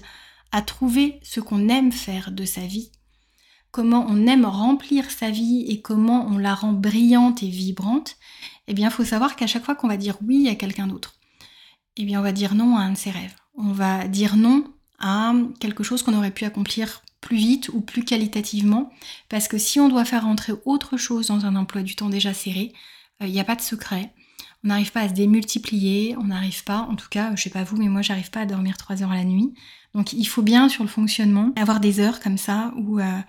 à 0.51 0.61
trouver 0.61 1.19
ce 1.23 1.39
qu'on 1.39 1.69
aime 1.69 1.91
faire 1.91 2.31
de 2.31 2.45
sa 2.45 2.61
vie, 2.61 2.91
comment 3.71 4.05
on 4.09 4.27
aime 4.27 4.45
remplir 4.45 5.11
sa 5.11 5.29
vie 5.29 5.65
et 5.67 5.81
comment 5.81 6.25
on 6.27 6.37
la 6.37 6.55
rend 6.55 6.73
brillante 6.73 7.43
et 7.43 7.49
vibrante, 7.49 8.17
eh 8.67 8.73
bien, 8.73 8.89
il 8.89 8.93
faut 8.93 9.05
savoir 9.05 9.35
qu'à 9.35 9.47
chaque 9.47 9.65
fois 9.65 9.75
qu'on 9.75 9.87
va 9.87 9.97
dire 9.97 10.17
oui 10.23 10.47
à 10.49 10.55
quelqu'un 10.55 10.87
d'autre, 10.87 11.15
eh 11.97 12.05
bien 12.05 12.19
on 12.19 12.23
va 12.23 12.31
dire 12.31 12.55
non 12.55 12.77
à 12.77 12.81
un 12.81 12.93
de 12.93 12.97
ses 12.97 13.11
rêves. 13.11 13.35
On 13.55 13.71
va 13.71 14.07
dire 14.07 14.37
non 14.37 14.63
à 14.99 15.33
quelque 15.59 15.83
chose 15.83 16.03
qu'on 16.03 16.17
aurait 16.17 16.31
pu 16.31 16.45
accomplir 16.45 17.01
plus 17.21 17.37
vite 17.37 17.69
ou 17.69 17.81
plus 17.81 18.03
qualitativement. 18.03 18.91
Parce 19.27 19.47
que 19.47 19.57
si 19.57 19.79
on 19.79 19.89
doit 19.89 20.05
faire 20.05 20.23
rentrer 20.23 20.53
autre 20.65 20.97
chose 20.97 21.27
dans 21.27 21.45
un 21.45 21.55
emploi 21.55 21.81
du 21.81 21.95
temps 21.95 22.09
déjà 22.09 22.33
serré, 22.33 22.73
il 23.19 23.27
euh, 23.27 23.29
n'y 23.29 23.39
a 23.39 23.43
pas 23.43 23.55
de 23.55 23.61
secret. 23.61 24.13
On 24.63 24.67
n'arrive 24.67 24.91
pas 24.91 25.01
à 25.01 25.09
se 25.09 25.13
démultiplier, 25.13 26.17
on 26.17 26.25
n'arrive 26.25 26.63
pas, 26.65 26.81
en 26.81 26.95
tout 26.95 27.07
cas, 27.09 27.33
je 27.35 27.43
sais 27.43 27.49
pas 27.49 27.63
vous, 27.63 27.77
mais 27.77 27.87
moi 27.87 28.01
j'arrive 28.01 28.29
pas 28.29 28.41
à 28.41 28.45
dormir 28.45 28.77
trois 28.77 29.01
heures 29.01 29.11
à 29.11 29.15
la 29.15 29.23
nuit. 29.23 29.53
Donc 29.95 30.13
il 30.13 30.25
faut 30.25 30.41
bien 30.41 30.69
sur 30.69 30.83
le 30.83 30.89
fonctionnement 30.89 31.53
avoir 31.55 31.79
des 31.79 31.99
heures 31.99 32.19
comme 32.19 32.37
ça 32.37 32.73
où 32.75 32.99
euh, 32.99 33.19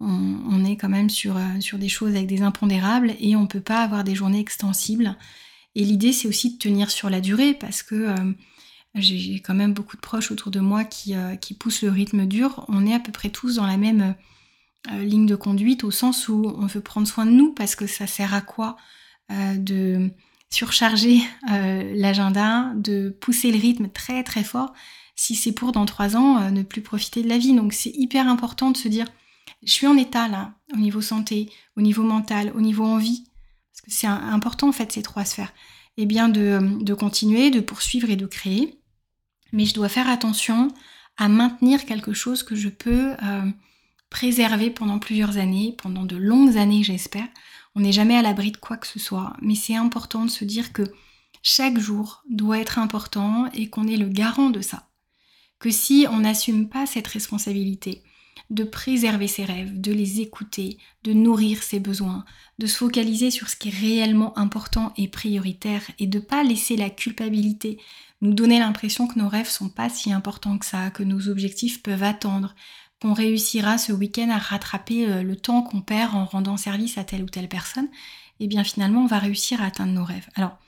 on, 0.00 0.64
est 0.64 0.76
quand 0.76 0.88
même 0.88 1.10
sur, 1.10 1.36
euh, 1.36 1.60
sur 1.60 1.78
des 1.78 1.88
choses 1.88 2.14
avec 2.14 2.26
des 2.26 2.42
impondérables 2.42 3.14
et 3.18 3.36
on 3.36 3.46
peut 3.46 3.60
pas 3.60 3.82
avoir 3.82 4.04
des 4.04 4.14
journées 4.14 4.38
extensibles. 4.38 5.16
Et 5.74 5.84
l'idée, 5.84 6.12
c'est 6.12 6.28
aussi 6.28 6.54
de 6.54 6.58
tenir 6.58 6.90
sur 6.90 7.10
la 7.10 7.20
durée 7.20 7.54
parce 7.54 7.82
que 7.82 7.94
euh, 7.94 8.32
j'ai 8.94 9.40
quand 9.40 9.54
même 9.54 9.72
beaucoup 9.72 9.96
de 9.96 10.02
proches 10.02 10.30
autour 10.30 10.50
de 10.50 10.60
moi 10.60 10.84
qui, 10.84 11.14
qui, 11.40 11.52
poussent 11.52 11.82
le 11.82 11.90
rythme 11.90 12.26
dur. 12.26 12.64
On 12.68 12.86
est 12.86 12.94
à 12.94 13.00
peu 13.00 13.12
près 13.12 13.28
tous 13.28 13.56
dans 13.56 13.66
la 13.66 13.76
même 13.76 14.14
ligne 14.90 15.26
de 15.26 15.36
conduite 15.36 15.84
au 15.84 15.90
sens 15.90 16.28
où 16.28 16.54
on 16.56 16.64
veut 16.64 16.80
prendre 16.80 17.06
soin 17.06 17.26
de 17.26 17.30
nous 17.30 17.52
parce 17.52 17.76
que 17.76 17.86
ça 17.86 18.06
sert 18.06 18.32
à 18.32 18.40
quoi 18.40 18.78
de 19.28 20.10
surcharger 20.50 21.20
l'agenda, 21.48 22.72
de 22.76 23.10
pousser 23.20 23.50
le 23.50 23.58
rythme 23.58 23.88
très 23.88 24.22
très 24.22 24.44
fort 24.44 24.72
si 25.16 25.34
c'est 25.34 25.52
pour 25.52 25.72
dans 25.72 25.86
trois 25.86 26.16
ans 26.16 26.50
ne 26.50 26.62
plus 26.62 26.82
profiter 26.82 27.22
de 27.22 27.28
la 27.28 27.38
vie. 27.38 27.54
Donc 27.54 27.72
c'est 27.72 27.90
hyper 27.90 28.28
important 28.28 28.70
de 28.70 28.76
se 28.76 28.88
dire 28.88 29.06
je 29.62 29.72
suis 29.72 29.86
en 29.86 29.96
état 29.96 30.28
là, 30.28 30.54
au 30.72 30.76
niveau 30.76 31.00
santé, 31.00 31.50
au 31.76 31.80
niveau 31.80 32.02
mental, 32.02 32.52
au 32.54 32.60
niveau 32.60 32.84
envie 32.84 33.24
parce 33.76 33.82
que 33.82 33.90
c'est 33.90 34.06
important 34.06 34.68
en 34.68 34.72
fait 34.72 34.92
ces 34.92 35.02
trois 35.02 35.24
sphères, 35.24 35.52
et 35.98 36.02
eh 36.02 36.06
bien 36.06 36.28
de, 36.28 36.94
continuer, 36.94 37.50
de 37.50 37.60
poursuivre 37.60 38.08
et 38.10 38.16
de 38.16 38.26
créer. 38.26 38.80
Mais 39.52 39.66
je 39.66 39.74
dois 39.74 39.88
faire 39.88 40.08
attention 40.08 40.68
à 41.18 41.28
maintenir 41.28 41.84
quelque 41.84 42.12
chose 42.12 42.42
que 42.42 42.54
je 42.54 42.68
peux 42.68 43.14
euh, 43.22 43.50
préserver 44.08 44.70
pendant 44.70 44.98
plusieurs 44.98 45.36
années, 45.36 45.74
pendant 45.78 46.04
de 46.04 46.16
longues 46.16 46.56
années 46.56 46.82
j'espère. 46.82 47.28
On 47.76 47.80
n'est 47.80 47.92
jamais 47.92 48.16
à 48.16 48.22
l'abri 48.22 48.52
de 48.52 48.56
quoi 48.56 48.78
que 48.78 48.86
ce 48.86 48.98
soit, 48.98 49.36
mais 49.42 49.54
c'est 49.54 49.76
important 49.76 50.24
de 50.24 50.30
se 50.30 50.46
dire 50.46 50.72
que 50.72 50.82
chaque 51.42 51.78
jour 51.78 52.24
doit 52.28 52.58
être 52.58 52.78
important 52.78 53.50
et 53.52 53.68
qu'on 53.68 53.86
est 53.86 53.98
le 53.98 54.08
garant 54.08 54.48
de 54.48 54.62
ça. 54.62 54.88
Que 55.58 55.70
si 55.70 56.06
on 56.10 56.20
n'assume 56.20 56.70
pas 56.70 56.86
cette 56.86 57.06
responsabilité, 57.06 58.02
de 58.48 58.64
préserver 58.64 59.28
ses 59.28 59.44
rêves, 59.44 59.78
de 59.78 59.92
les 59.92 60.20
écouter, 60.20 60.78
de 61.04 61.12
nourrir 61.12 61.62
ses 61.62 61.78
besoins, 61.78 62.24
de 62.58 62.66
se 62.66 62.78
focaliser 62.78 63.30
sur 63.30 63.48
ce 63.48 63.56
qui 63.56 63.68
est 63.68 63.78
réellement 63.78 64.36
important 64.38 64.92
et 64.96 65.08
prioritaire 65.08 65.82
et 65.98 66.06
de 66.06 66.18
pas 66.18 66.44
laisser 66.44 66.76
la 66.76 66.88
culpabilité 66.90 67.78
nous 68.22 68.32
donner 68.32 68.58
l'impression 68.58 69.06
que 69.06 69.18
nos 69.18 69.28
rêves 69.28 69.50
sont 69.50 69.68
pas 69.68 69.90
si 69.90 70.12
importants 70.12 70.56
que 70.56 70.64
ça, 70.64 70.90
que 70.90 71.02
nos 71.02 71.28
objectifs 71.28 71.82
peuvent 71.82 72.02
attendre, 72.02 72.54
qu'on 73.00 73.12
réussira 73.12 73.78
ce 73.78 73.92
week-end 73.92 74.30
à 74.30 74.38
rattraper 74.38 75.06
euh, 75.06 75.22
le 75.22 75.36
temps 75.36 75.62
qu'on 75.62 75.82
perd 75.82 76.14
en 76.14 76.24
rendant 76.24 76.56
service 76.56 76.98
à 76.98 77.04
telle 77.04 77.22
ou 77.22 77.28
telle 77.28 77.48
personne, 77.48 77.88
et 78.38 78.44
eh 78.44 78.46
bien 78.48 78.64
finalement 78.64 79.02
on 79.02 79.06
va 79.06 79.18
réussir 79.18 79.62
à 79.62 79.66
atteindre 79.66 79.92
nos 79.92 80.04
rêves. 80.04 80.28
Alors, 80.34 80.58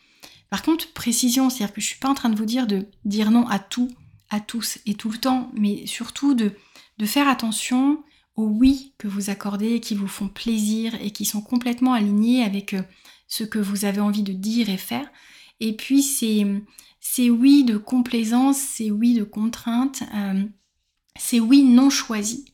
par 0.51 0.63
contre, 0.63 0.93
précision, 0.93 1.51
c'est-à-dire 1.51 1.75
que 1.75 1.81
je 1.81 1.87
suis 1.87 1.99
pas 1.99 2.09
en 2.09 2.15
train 2.15 2.31
de 2.31 2.37
vous 2.37 2.47
dire 2.47 2.67
de 2.67 2.87
dire 3.05 3.31
non 3.31 3.47
à 3.49 3.59
tout, 3.59 3.91
à 4.31 4.41
tous 4.41 4.79
et 4.87 4.95
tout 4.95 5.11
le 5.11 5.19
temps, 5.19 5.51
mais 5.55 5.87
surtout 5.87 6.35
de 6.35 6.55
de 6.99 7.07
faire 7.07 7.29
attention 7.29 8.03
aux 8.37 8.47
oui 8.47 8.95
que 8.99 9.09
vous 9.09 9.31
accordez, 9.31 9.81
qui 9.81 9.95
vous 9.95 10.09
font 10.09 10.29
plaisir 10.29 10.95
et 11.01 11.11
qui 11.11 11.25
sont 11.25 11.41
complètement 11.41 11.95
alignés 11.95 12.45
avec 12.45 12.75
euh, 12.75 12.83
ce 13.27 13.45
que 13.45 13.59
vous 13.59 13.85
avez 13.85 14.01
envie 14.01 14.23
de 14.23 14.33
dire 14.33 14.69
et 14.69 14.77
faire. 14.77 15.11
Et 15.61 15.75
puis 15.75 16.03
ces, 16.03 16.47
ces 17.01 17.31
oui 17.31 17.65
de 17.65 17.77
complaisance, 17.77 18.59
ces 18.59 18.91
oui 18.91 19.15
de 19.15 19.25
contrainte, 19.25 20.03
euh, 20.15 20.45
ces 21.19 21.41
oui 21.41 21.63
non 21.63 21.91
choisis, 21.91 22.45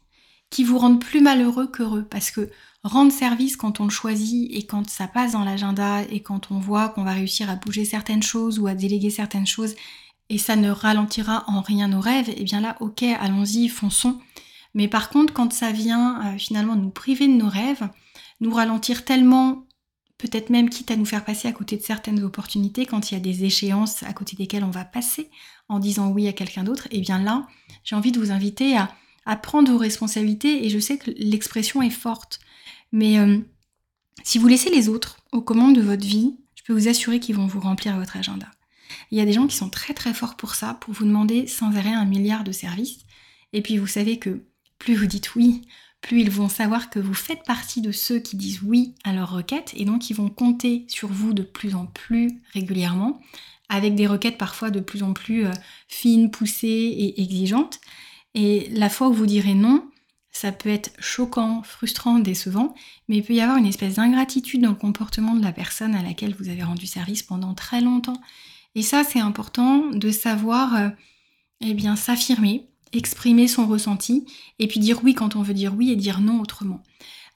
qui 0.50 0.64
vous 0.64 0.78
rendent 0.78 1.00
plus 1.00 1.21
malheureux 1.21 1.68
qu'heureux. 1.68 2.04
Parce 2.04 2.30
que 2.30 2.50
rendre 2.83 3.12
service 3.12 3.56
quand 3.56 3.80
on 3.80 3.85
le 3.85 3.90
choisit 3.90 4.50
et 4.52 4.66
quand 4.66 4.88
ça 4.88 5.09
passe 5.09 5.33
dans 5.33 5.44
l'agenda 5.44 6.02
et 6.11 6.21
quand 6.21 6.50
on 6.50 6.59
voit 6.59 6.90
qu'on 6.90 7.04
va 7.04 7.12
réussir 7.12 7.49
à 7.49 7.56
bouger 7.56 7.85
certaines 7.85 8.23
choses 8.23 8.59
ou 8.59 8.66
à 8.66 8.75
déléguer 8.75 9.11
certaines 9.11 9.47
choses 9.47 9.75
et 10.30 10.38
ça 10.38 10.56
ne 10.56 10.71
ralentira 10.71 11.44
en 11.47 11.61
rien 11.61 11.88
nos 11.88 12.00
rêves, 12.00 12.30
et 12.30 12.37
eh 12.38 12.44
bien 12.44 12.61
là, 12.61 12.76
ok, 12.80 13.02
allons-y, 13.02 13.68
fonçons. 13.68 14.18
Mais 14.75 14.88
par 14.88 15.11
contre, 15.11 15.33
quand 15.33 15.52
ça 15.52 15.71
vient 15.71 16.35
euh, 16.35 16.38
finalement 16.38 16.76
nous 16.76 16.90
priver 16.90 17.28
de 17.28 17.35
nos 17.35 17.49
rêves, 17.49 17.88
nous 18.40 18.52
ralentir 18.52 19.04
tellement, 19.04 19.66
peut-être 20.18 20.50
même 20.50 20.71
quitte 20.71 20.90
à 20.90 20.97
nous 20.97 21.04
faire 21.04 21.25
passer 21.25 21.47
à 21.49 21.52
côté 21.52 21.76
de 21.76 21.83
certaines 21.83 22.23
opportunités, 22.23 22.87
quand 22.87 23.11
il 23.11 23.14
y 23.14 23.16
a 23.16 23.21
des 23.21 23.44
échéances 23.44 24.02
à 24.02 24.12
côté 24.12 24.35
desquelles 24.37 24.64
on 24.64 24.71
va 24.71 24.85
passer 24.85 25.30
en 25.68 25.78
disant 25.78 26.11
oui 26.11 26.26
à 26.26 26.33
quelqu'un 26.33 26.64
d'autre, 26.64 26.87
et 26.90 26.99
eh 26.99 27.00
bien 27.00 27.18
là, 27.18 27.47
j'ai 27.84 27.94
envie 27.94 28.12
de 28.12 28.18
vous 28.18 28.32
inviter 28.32 28.76
à, 28.76 29.36
prendre 29.36 29.70
vos 29.70 29.78
responsabilités, 29.78 30.66
et 30.66 30.70
je 30.70 30.78
sais 30.78 30.98
que 30.98 31.10
l'expression 31.16 31.80
est 31.80 31.90
forte, 31.90 32.40
mais 32.92 33.18
euh, 33.18 33.38
si 34.22 34.38
vous 34.38 34.48
laissez 34.48 34.70
les 34.70 34.88
autres 34.88 35.18
aux 35.32 35.40
commandes 35.40 35.76
de 35.76 35.82
votre 35.82 36.06
vie, 36.06 36.36
je 36.54 36.62
peux 36.64 36.72
vous 36.72 36.88
assurer 36.88 37.20
qu'ils 37.20 37.36
vont 37.36 37.46
vous 37.46 37.60
remplir 37.60 37.96
votre 37.96 38.16
agenda. 38.16 38.50
Il 39.10 39.18
y 39.18 39.20
a 39.20 39.24
des 39.24 39.32
gens 39.32 39.46
qui 39.46 39.56
sont 39.56 39.70
très 39.70 39.94
très 39.94 40.14
forts 40.14 40.36
pour 40.36 40.54
ça, 40.54 40.74
pour 40.74 40.94
vous 40.94 41.04
demander 41.04 41.46
sans 41.46 41.76
arrêt 41.76 41.92
un 41.92 42.04
milliard 42.04 42.44
de 42.44 42.52
services. 42.52 43.00
Et 43.52 43.62
puis 43.62 43.76
vous 43.76 43.86
savez 43.86 44.18
que 44.18 44.44
plus 44.78 44.94
vous 44.94 45.06
dites 45.06 45.34
oui, 45.34 45.62
plus 46.00 46.20
ils 46.20 46.30
vont 46.30 46.48
savoir 46.48 46.90
que 46.90 46.98
vous 46.98 47.14
faites 47.14 47.44
partie 47.44 47.80
de 47.80 47.92
ceux 47.92 48.18
qui 48.18 48.36
disent 48.36 48.62
oui 48.62 48.94
à 49.04 49.12
leurs 49.12 49.30
requêtes 49.30 49.72
et 49.74 49.84
donc 49.84 50.10
ils 50.10 50.16
vont 50.16 50.28
compter 50.28 50.84
sur 50.88 51.08
vous 51.08 51.32
de 51.32 51.42
plus 51.42 51.74
en 51.74 51.86
plus 51.86 52.42
régulièrement, 52.52 53.20
avec 53.68 53.94
des 53.94 54.06
requêtes 54.06 54.38
parfois 54.38 54.71
de 54.71 54.80
plus 54.80 55.02
en 55.02 55.12
plus 55.12 55.47
euh, 55.47 55.52
fines, 55.88 56.30
poussées 56.30 56.66
et 56.66 57.21
exigeantes. 57.23 57.80
Et 58.35 58.68
la 58.71 58.88
fois 58.88 59.09
où 59.09 59.12
vous 59.12 59.26
direz 59.26 59.54
non, 59.54 59.88
ça 60.30 60.50
peut 60.50 60.68
être 60.68 60.92
choquant, 60.99 61.62
frustrant, 61.62 62.18
décevant, 62.18 62.75
mais 63.09 63.18
il 63.18 63.23
peut 63.23 63.35
y 63.35 63.40
avoir 63.40 63.56
une 63.56 63.66
espèce 63.66 63.94
d'ingratitude 63.94 64.62
dans 64.62 64.71
le 64.71 64.75
comportement 64.75 65.35
de 65.35 65.42
la 65.42 65.52
personne 65.52 65.94
à 65.94 66.02
laquelle 66.02 66.35
vous 66.35 66.49
avez 66.49 66.64
rendu 66.64 66.87
service 66.87 67.23
pendant 67.23 67.54
très 67.54 67.80
longtemps. 67.80 68.21
Et 68.75 68.83
ça, 68.83 69.04
c'est 69.04 69.21
important 69.21 69.90
de 69.90 70.11
savoir 70.11 70.75
euh, 70.75 70.88
eh 71.61 71.75
bien, 71.75 71.94
s'affirmer, 71.94 72.68
exprimer 72.92 73.47
son 73.47 73.66
ressenti, 73.66 74.26
et 74.59 74.66
puis 74.66 74.80
dire 74.80 75.00
oui 75.04 75.14
quand 75.14 75.37
on 75.37 75.42
veut 75.42 75.54
dire 75.54 75.75
oui 75.76 75.92
et 75.92 75.97
dire 75.97 76.21
non 76.21 76.40
autrement. 76.40 76.83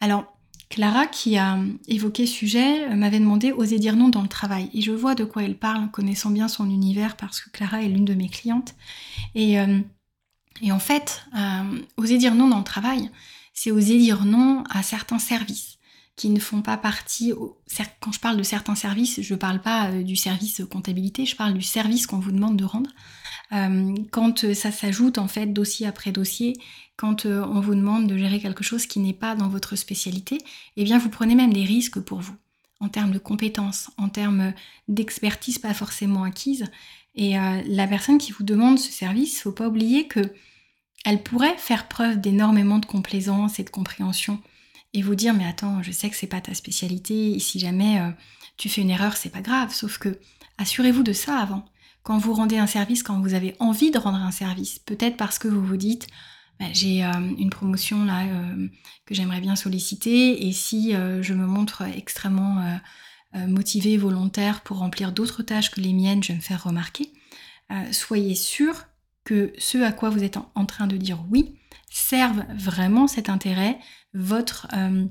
Alors, 0.00 0.37
Clara, 0.68 1.06
qui 1.06 1.38
a 1.38 1.58
évoqué 1.86 2.26
ce 2.26 2.34
sujet, 2.34 2.94
m'avait 2.94 3.20
demandé 3.20 3.52
oser 3.52 3.78
dire 3.78 3.96
non 3.96 4.08
dans 4.08 4.22
le 4.22 4.28
travail. 4.28 4.70
Et 4.74 4.82
je 4.82 4.92
vois 4.92 5.14
de 5.14 5.24
quoi 5.24 5.42
elle 5.42 5.56
parle, 5.56 5.90
connaissant 5.90 6.30
bien 6.30 6.48
son 6.48 6.68
univers, 6.68 7.16
parce 7.16 7.40
que 7.40 7.50
Clara 7.50 7.82
est 7.82 7.88
l'une 7.88 8.04
de 8.04 8.14
mes 8.14 8.28
clientes. 8.28 8.74
Et, 9.34 9.58
euh, 9.58 9.80
en 10.70 10.78
fait, 10.78 11.22
euh, 11.36 11.80
oser 11.96 12.18
dire 12.18 12.34
non 12.34 12.48
dans 12.48 12.58
le 12.58 12.64
travail, 12.64 13.10
c'est 13.54 13.70
oser 13.70 13.98
dire 13.98 14.24
non 14.24 14.62
à 14.70 14.82
certains 14.82 15.18
services 15.18 15.78
qui 16.16 16.28
ne 16.30 16.40
font 16.40 16.62
pas 16.62 16.76
partie. 16.76 17.32
Quand 18.00 18.12
je 18.12 18.20
parle 18.20 18.36
de 18.36 18.42
certains 18.42 18.74
services, 18.74 19.22
je 19.22 19.34
ne 19.34 19.38
parle 19.38 19.60
pas 19.60 19.86
euh, 19.86 20.02
du 20.02 20.16
service 20.16 20.62
comptabilité, 20.70 21.24
je 21.24 21.36
parle 21.36 21.54
du 21.54 21.62
service 21.62 22.06
qu'on 22.06 22.18
vous 22.18 22.32
demande 22.32 22.56
de 22.56 22.64
rendre. 22.64 22.90
Euh, 23.52 23.94
quand 24.10 24.44
euh, 24.44 24.54
ça 24.54 24.70
s'ajoute 24.70 25.18
en 25.18 25.28
fait 25.28 25.46
dossier 25.46 25.86
après 25.86 26.12
dossier, 26.12 26.54
quand 26.96 27.26
on 27.26 27.60
vous 27.60 27.76
demande 27.76 28.08
de 28.08 28.16
gérer 28.16 28.40
quelque 28.40 28.64
chose 28.64 28.86
qui 28.86 28.98
n'est 28.98 29.12
pas 29.12 29.36
dans 29.36 29.48
votre 29.48 29.76
spécialité, 29.76 30.38
eh 30.76 30.82
bien 30.82 30.98
vous 30.98 31.10
prenez 31.10 31.36
même 31.36 31.52
des 31.52 31.64
risques 31.64 32.00
pour 32.00 32.20
vous 32.20 32.34
en 32.80 32.88
termes 32.88 33.12
de 33.12 33.18
compétences, 33.18 33.90
en 33.98 34.08
termes 34.08 34.52
d'expertise 34.88 35.58
pas 35.58 35.74
forcément 35.74 36.24
acquise. 36.24 36.64
Et 37.14 37.34
la 37.34 37.86
personne 37.86 38.18
qui 38.18 38.32
vous 38.32 38.42
demande 38.42 38.80
ce 38.80 38.90
service, 38.90 39.42
faut 39.42 39.52
pas 39.52 39.68
oublier 39.68 40.08
que 40.08 40.20
elle 41.04 41.22
pourrait 41.22 41.56
faire 41.56 41.88
preuve 41.88 42.20
d'énormément 42.20 42.78
de 42.78 42.86
complaisance 42.86 43.58
et 43.58 43.64
de 43.64 43.70
compréhension 43.70 44.40
et 44.94 45.02
vous 45.02 45.14
dire 45.14 45.34
mais 45.34 45.46
attends, 45.46 45.82
je 45.82 45.92
sais 45.92 46.10
que 46.10 46.16
c'est 46.16 46.26
pas 46.26 46.40
ta 46.40 46.54
spécialité 46.54 47.32
et 47.32 47.38
si 47.38 47.58
jamais 47.58 48.00
euh, 48.00 48.10
tu 48.56 48.68
fais 48.68 48.80
une 48.80 48.90
erreur, 48.90 49.16
c'est 49.16 49.30
pas 49.30 49.40
grave. 49.40 49.72
Sauf 49.72 49.98
que 49.98 50.18
assurez-vous 50.58 51.02
de 51.02 51.12
ça 51.12 51.38
avant. 51.38 51.64
Quand 52.08 52.16
vous 52.16 52.32
rendez 52.32 52.56
un 52.56 52.66
service, 52.66 53.02
quand 53.02 53.20
vous 53.20 53.34
avez 53.34 53.54
envie 53.58 53.90
de 53.90 53.98
rendre 53.98 54.16
un 54.16 54.30
service, 54.30 54.78
peut-être 54.78 55.18
parce 55.18 55.38
que 55.38 55.46
vous 55.46 55.62
vous 55.62 55.76
dites 55.76 56.06
bah, 56.58 56.64
j'ai 56.72 57.04
euh, 57.04 57.12
une 57.38 57.50
promotion 57.50 58.04
là 58.04 58.24
euh, 58.24 58.66
que 59.04 59.14
j'aimerais 59.14 59.42
bien 59.42 59.56
solliciter 59.56 60.48
et 60.48 60.52
si 60.52 60.92
je 60.92 61.34
me 61.34 61.46
montre 61.46 61.82
extrêmement 61.82 62.78
motivée, 63.34 63.96
volontaire 63.98 64.62
pour 64.62 64.78
remplir 64.78 65.12
d'autres 65.12 65.42
tâches 65.42 65.70
que 65.70 65.80
les 65.80 65.92
miennes, 65.92 66.22
je 66.22 66.32
vais 66.32 66.36
me 66.38 66.42
faire 66.42 66.64
remarquer. 66.64 67.12
soyez 67.92 68.34
sûr 68.34 68.86
que 69.24 69.52
ce 69.58 69.78
à 69.78 69.92
quoi 69.92 70.08
vous 70.08 70.24
êtes 70.24 70.38
en 70.54 70.64
train 70.64 70.86
de 70.86 70.96
dire 70.96 71.22
oui 71.30 71.58
serve 71.90 72.44
vraiment 72.54 73.06
cet 73.06 73.28
intérêt, 73.28 73.78
votre 74.14 74.66
euh, 74.72 75.06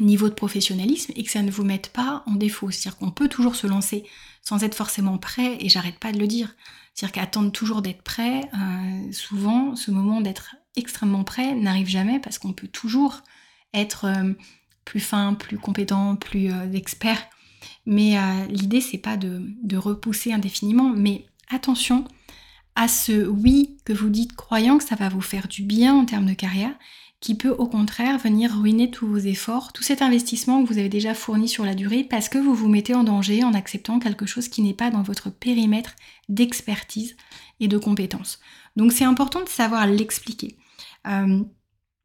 niveau 0.00 0.28
de 0.28 0.34
professionnalisme 0.34 1.12
et 1.16 1.22
que 1.22 1.30
ça 1.30 1.42
ne 1.42 1.50
vous 1.50 1.64
mette 1.64 1.90
pas 1.90 2.22
en 2.26 2.34
défaut. 2.34 2.70
C'est-à-dire 2.70 2.98
qu'on 2.98 3.10
peut 3.10 3.28
toujours 3.28 3.56
se 3.56 3.66
lancer 3.66 4.04
sans 4.42 4.62
être 4.62 4.74
forcément 4.74 5.18
prêt 5.18 5.56
et 5.60 5.68
j'arrête 5.68 5.98
pas 5.98 6.12
de 6.12 6.18
le 6.18 6.26
dire. 6.26 6.54
C'est-à-dire 6.94 7.12
qu'attendre 7.12 7.50
toujours 7.50 7.82
d'être 7.82 8.02
prêt, 8.02 8.42
euh, 8.54 9.12
souvent 9.12 9.76
ce 9.76 9.90
moment 9.90 10.20
d'être 10.20 10.56
extrêmement 10.76 11.24
prêt 11.24 11.54
n'arrive 11.54 11.88
jamais 11.88 12.18
parce 12.20 12.38
qu'on 12.38 12.52
peut 12.52 12.68
toujours 12.68 13.22
être 13.72 14.04
euh, 14.04 14.32
plus 14.84 15.00
fin, 15.00 15.34
plus 15.34 15.58
compétent, 15.58 16.16
plus 16.16 16.50
expert. 16.74 17.22
Mais 17.86 18.16
l'idée 18.48 18.82
c'est 18.82 18.98
pas 18.98 19.16
de 19.16 19.76
repousser 19.76 20.32
indéfiniment, 20.32 20.92
mais 20.94 21.24
attention 21.48 22.04
à 22.76 22.88
ce 22.88 23.26
oui 23.26 23.76
que 23.84 23.92
vous 23.92 24.10
dites 24.10 24.34
croyant 24.34 24.78
que 24.78 24.84
ça 24.84 24.96
va 24.96 25.08
vous 25.08 25.20
faire 25.20 25.48
du 25.48 25.62
bien 25.62 25.94
en 25.94 26.04
termes 26.04 26.26
de 26.26 26.34
carrière 26.34 26.74
qui 27.24 27.34
peut 27.34 27.56
au 27.56 27.66
contraire 27.66 28.18
venir 28.18 28.54
ruiner 28.54 28.90
tous 28.90 29.06
vos 29.06 29.16
efforts, 29.16 29.72
tout 29.72 29.82
cet 29.82 30.02
investissement 30.02 30.62
que 30.62 30.68
vous 30.68 30.76
avez 30.76 30.90
déjà 30.90 31.14
fourni 31.14 31.48
sur 31.48 31.64
la 31.64 31.74
durée 31.74 32.04
parce 32.04 32.28
que 32.28 32.36
vous 32.36 32.54
vous 32.54 32.68
mettez 32.68 32.92
en 32.94 33.02
danger 33.02 33.42
en 33.42 33.54
acceptant 33.54 33.98
quelque 33.98 34.26
chose 34.26 34.48
qui 34.48 34.60
n'est 34.60 34.74
pas 34.74 34.90
dans 34.90 35.00
votre 35.00 35.30
périmètre 35.30 35.96
d'expertise 36.28 37.16
et 37.60 37.68
de 37.68 37.78
compétences. 37.78 38.40
Donc 38.76 38.92
c'est 38.92 39.06
important 39.06 39.42
de 39.42 39.48
savoir 39.48 39.86
l'expliquer, 39.86 40.58
euh, 41.06 41.42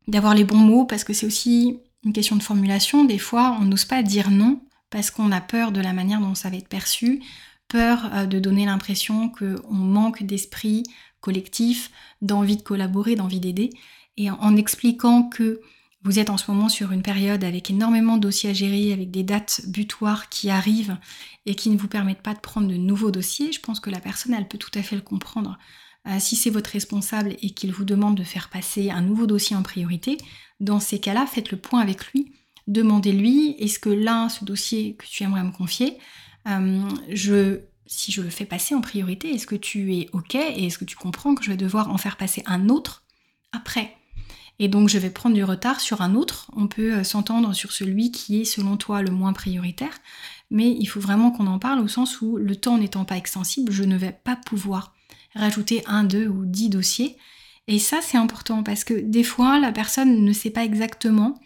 d'avoir 0.07 0.35
les 0.35 0.45
bons 0.45 0.55
mots 0.55 0.85
parce 0.85 1.03
que 1.03 1.11
c'est 1.11 1.25
aussi 1.25 1.81
une 2.05 2.13
question 2.13 2.38
de 2.38 2.43
formulation. 2.43 3.03
Des 3.03 3.19
fois, 3.19 3.57
on 3.59 3.65
n'ose 3.65 3.83
pas 3.83 4.03
dire 4.03 4.31
non 4.31 4.61
parce 4.89 5.11
qu'on 5.11 5.33
a 5.33 5.41
peur 5.41 5.73
de 5.73 5.81
la 5.81 5.91
manière 5.91 6.21
dont 6.21 6.33
ça 6.33 6.49
va 6.49 6.55
être 6.55 6.69
perçu, 6.69 7.21
peur 7.67 8.09
euh, 8.13 8.25
de 8.25 8.39
donner 8.39 8.65
l'impression 8.65 9.27
qu'on 9.27 9.73
manque 9.73 10.23
d'esprit 10.23 10.83
collectif, 11.19 11.91
d'envie 12.21 12.55
de 12.55 12.61
collaborer, 12.61 13.15
d'envie 13.17 13.41
d'aider 13.41 13.71
et 14.19 14.29
en, 14.29 14.55
expliquant 14.57 15.23
que 15.23 15.61
vous 16.03 16.19
êtes 16.19 16.29
en 16.29 16.38
ce 16.38 16.51
moment 16.51 16.69
sur 16.69 16.91
une 16.91 17.01
période 17.01 17.43
avec 17.43 17.69
énormément 17.71 18.17
de 18.17 18.21
dossiers 18.21 18.49
à 18.49 18.53
gérer, 18.53 18.93
avec 18.93 19.11
des 19.11 19.23
dates 19.23 19.61
butoirs 19.67 20.29
qui 20.29 20.49
arrivent 20.49 20.97
et 21.45 21.55
qui 21.55 21.69
ne 21.69 21.77
vous 21.77 21.88
permettent 21.88 22.21
pas 22.21 22.33
de 22.33 22.39
prendre 22.39 22.67
de 22.67 22.75
nouveaux 22.75 23.11
dossiers, 23.11 23.51
je 23.51 23.61
pense 23.61 23.79
que 23.79 23.89
la 23.89 23.99
personne, 23.99 24.33
elle 24.33 24.47
peut 24.47 24.57
tout 24.57 24.71
à 24.75 24.83
fait 24.83 24.97
le 24.97 25.01
comprendre. 25.01 25.57
Euh, 26.07 26.17
si 26.19 26.35
c'est 26.35 26.49
votre 26.49 26.69
responsable 26.69 27.35
et 27.41 27.51
qu'il 27.51 27.71
vous 27.71 27.85
demande 27.85 28.15
de 28.15 28.23
faire 28.23 28.49
passer 28.49 28.89
un 28.89 29.01
nouveau 29.01 29.25
dossier 29.25 29.55
en 29.55 29.63
priorité, 29.63 30.17
dans 30.59 30.79
ces 30.79 30.99
cas-là, 30.99 31.25
faites 31.25 31.51
le 31.51 31.57
point 31.57 31.79
avec 31.79 32.05
lui. 32.11 32.33
Demandez-lui, 32.67 33.55
est-ce 33.59 33.79
que 33.79 33.89
là, 33.89 34.27
ce 34.27 34.43
dossier 34.43 34.95
que 34.95 35.05
tu 35.05 35.23
aimerais 35.23 35.43
me 35.43 35.51
confier, 35.51 35.97
euh, 36.47 36.89
si 37.85 38.11
je 38.11 38.21
le 38.21 38.29
fais 38.29 38.45
passer 38.45 38.75
en 38.75 38.81
priorité, 38.81 39.33
est-ce 39.33 39.47
que 39.47 39.55
tu 39.55 39.95
es 39.95 40.09
OK 40.13 40.35
et 40.35 40.65
est-ce 40.65 40.77
que 40.77 40.85
tu 40.85 40.97
comprends 40.97 41.35
que 41.35 41.43
je 41.43 41.49
vais 41.49 41.57
devoir 41.57 41.89
en 41.89 41.97
faire 41.97 42.17
passer 42.17 42.43
un 42.45 42.69
autre 42.69 43.03
après? 43.51 43.99
Et 44.60 44.68
donc 44.68 44.89
je 44.89 44.98
vais 44.98 45.10
prendre 45.10 45.36
du 45.36 45.44
retard 45.44 45.80
sur 45.80 46.01
un 46.01 46.16
autre. 46.16 46.51
On 46.56 46.68
peut 46.68 46.94
euh, 46.94 47.04
s'entendre 47.04 47.54
sur 47.54 47.72
celui 47.72 48.12
qui 48.12 48.42
est 48.42 48.46
selon 48.46 48.78
toi 48.78 49.01
le 49.01 49.12
moins 49.12 49.34
prioritaire, 49.34 49.98
mais 50.51 50.70
il 50.70 50.86
faut 50.86 51.00
vraiment 51.00 51.32
qu'on 51.32 51.48
en 51.48 51.60
parle 51.60 51.80
au 51.80 51.88
sens 51.88 52.22
où 52.22 52.38
le 52.38 52.56
temps 52.56 52.78
n'étant 52.78 53.06
pas 53.06 53.18
extensible, 53.18 53.72
je 53.72 53.84
ne 53.84 53.98
vais 53.98 54.18
pas 54.24 54.36
pouvoir 54.36 54.94
rajouter 55.36 55.84
un, 55.88 56.04
deux 56.04 56.28
ou 56.28 56.46
dix 56.46 56.70
dossiers. 56.70 57.18
Et 57.68 57.80
ça 57.80 58.00
c'est 58.01 58.18
important 58.18 58.63
parce 58.63 58.84
que 58.84 58.94
des 58.94 59.24
fois 59.24 59.60
la 59.60 59.72
personne 59.72 60.24
ne 60.24 60.34
sait 60.34 60.50
pas 60.50 60.63
exactement 60.63 61.39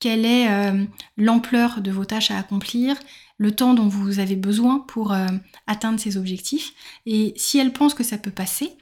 quelle 0.00 0.24
est 0.24 0.50
euh, 0.50 0.84
l'ampleur 1.16 1.80
de 1.80 1.90
vos 1.90 2.04
tâches 2.04 2.30
à 2.30 2.38
accomplir, 2.38 2.96
le 3.38 3.54
temps 3.54 3.74
dont 3.74 3.88
vous 3.88 4.18
avez 4.18 4.36
besoin 4.36 4.80
pour 4.80 5.12
euh, 5.12 5.26
atteindre 5.66 5.98
ces 5.98 6.16
objectifs. 6.16 6.72
Et 7.06 7.32
si 7.36 7.58
elle 7.58 7.72
pense 7.72 7.94
que 7.94 8.04
ça 8.04 8.18
peut 8.18 8.30
passer, 8.30 8.76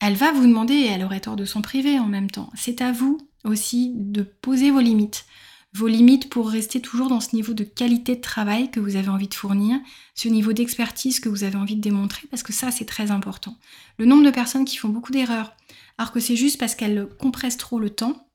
elle 0.00 0.14
va 0.14 0.32
vous 0.32 0.46
demander, 0.46 0.74
et 0.74 0.86
elle 0.86 1.04
aurait 1.04 1.20
tort 1.20 1.36
de 1.36 1.44
s'en 1.44 1.62
priver 1.62 1.98
en 1.98 2.06
même 2.06 2.30
temps. 2.30 2.50
C'est 2.54 2.80
à 2.80 2.92
vous 2.92 3.18
aussi 3.44 3.92
de 3.94 4.22
poser 4.22 4.70
vos 4.70 4.80
limites. 4.80 5.24
Vos 5.72 5.88
limites 5.88 6.30
pour 6.30 6.48
rester 6.48 6.80
toujours 6.80 7.08
dans 7.08 7.20
ce 7.20 7.36
niveau 7.36 7.52
de 7.52 7.64
qualité 7.64 8.16
de 8.16 8.20
travail 8.20 8.70
que 8.70 8.80
vous 8.80 8.96
avez 8.96 9.08
envie 9.08 9.28
de 9.28 9.34
fournir, 9.34 9.78
ce 10.14 10.28
niveau 10.28 10.52
d'expertise 10.52 11.20
que 11.20 11.28
vous 11.28 11.44
avez 11.44 11.56
envie 11.56 11.76
de 11.76 11.82
démontrer, 11.82 12.26
parce 12.30 12.42
que 12.42 12.52
ça 12.52 12.70
c'est 12.70 12.86
très 12.86 13.10
important. 13.10 13.56
Le 13.98 14.06
nombre 14.06 14.24
de 14.24 14.30
personnes 14.30 14.64
qui 14.64 14.76
font 14.76 14.88
beaucoup 14.88 15.12
d'erreurs, 15.12 15.52
alors 15.98 16.12
que 16.12 16.20
c'est 16.20 16.36
juste 16.36 16.58
parce 16.58 16.74
qu'elles 16.74 17.06
compressent 17.18 17.58
trop 17.58 17.78
le 17.78 17.90
temps, 17.90 18.26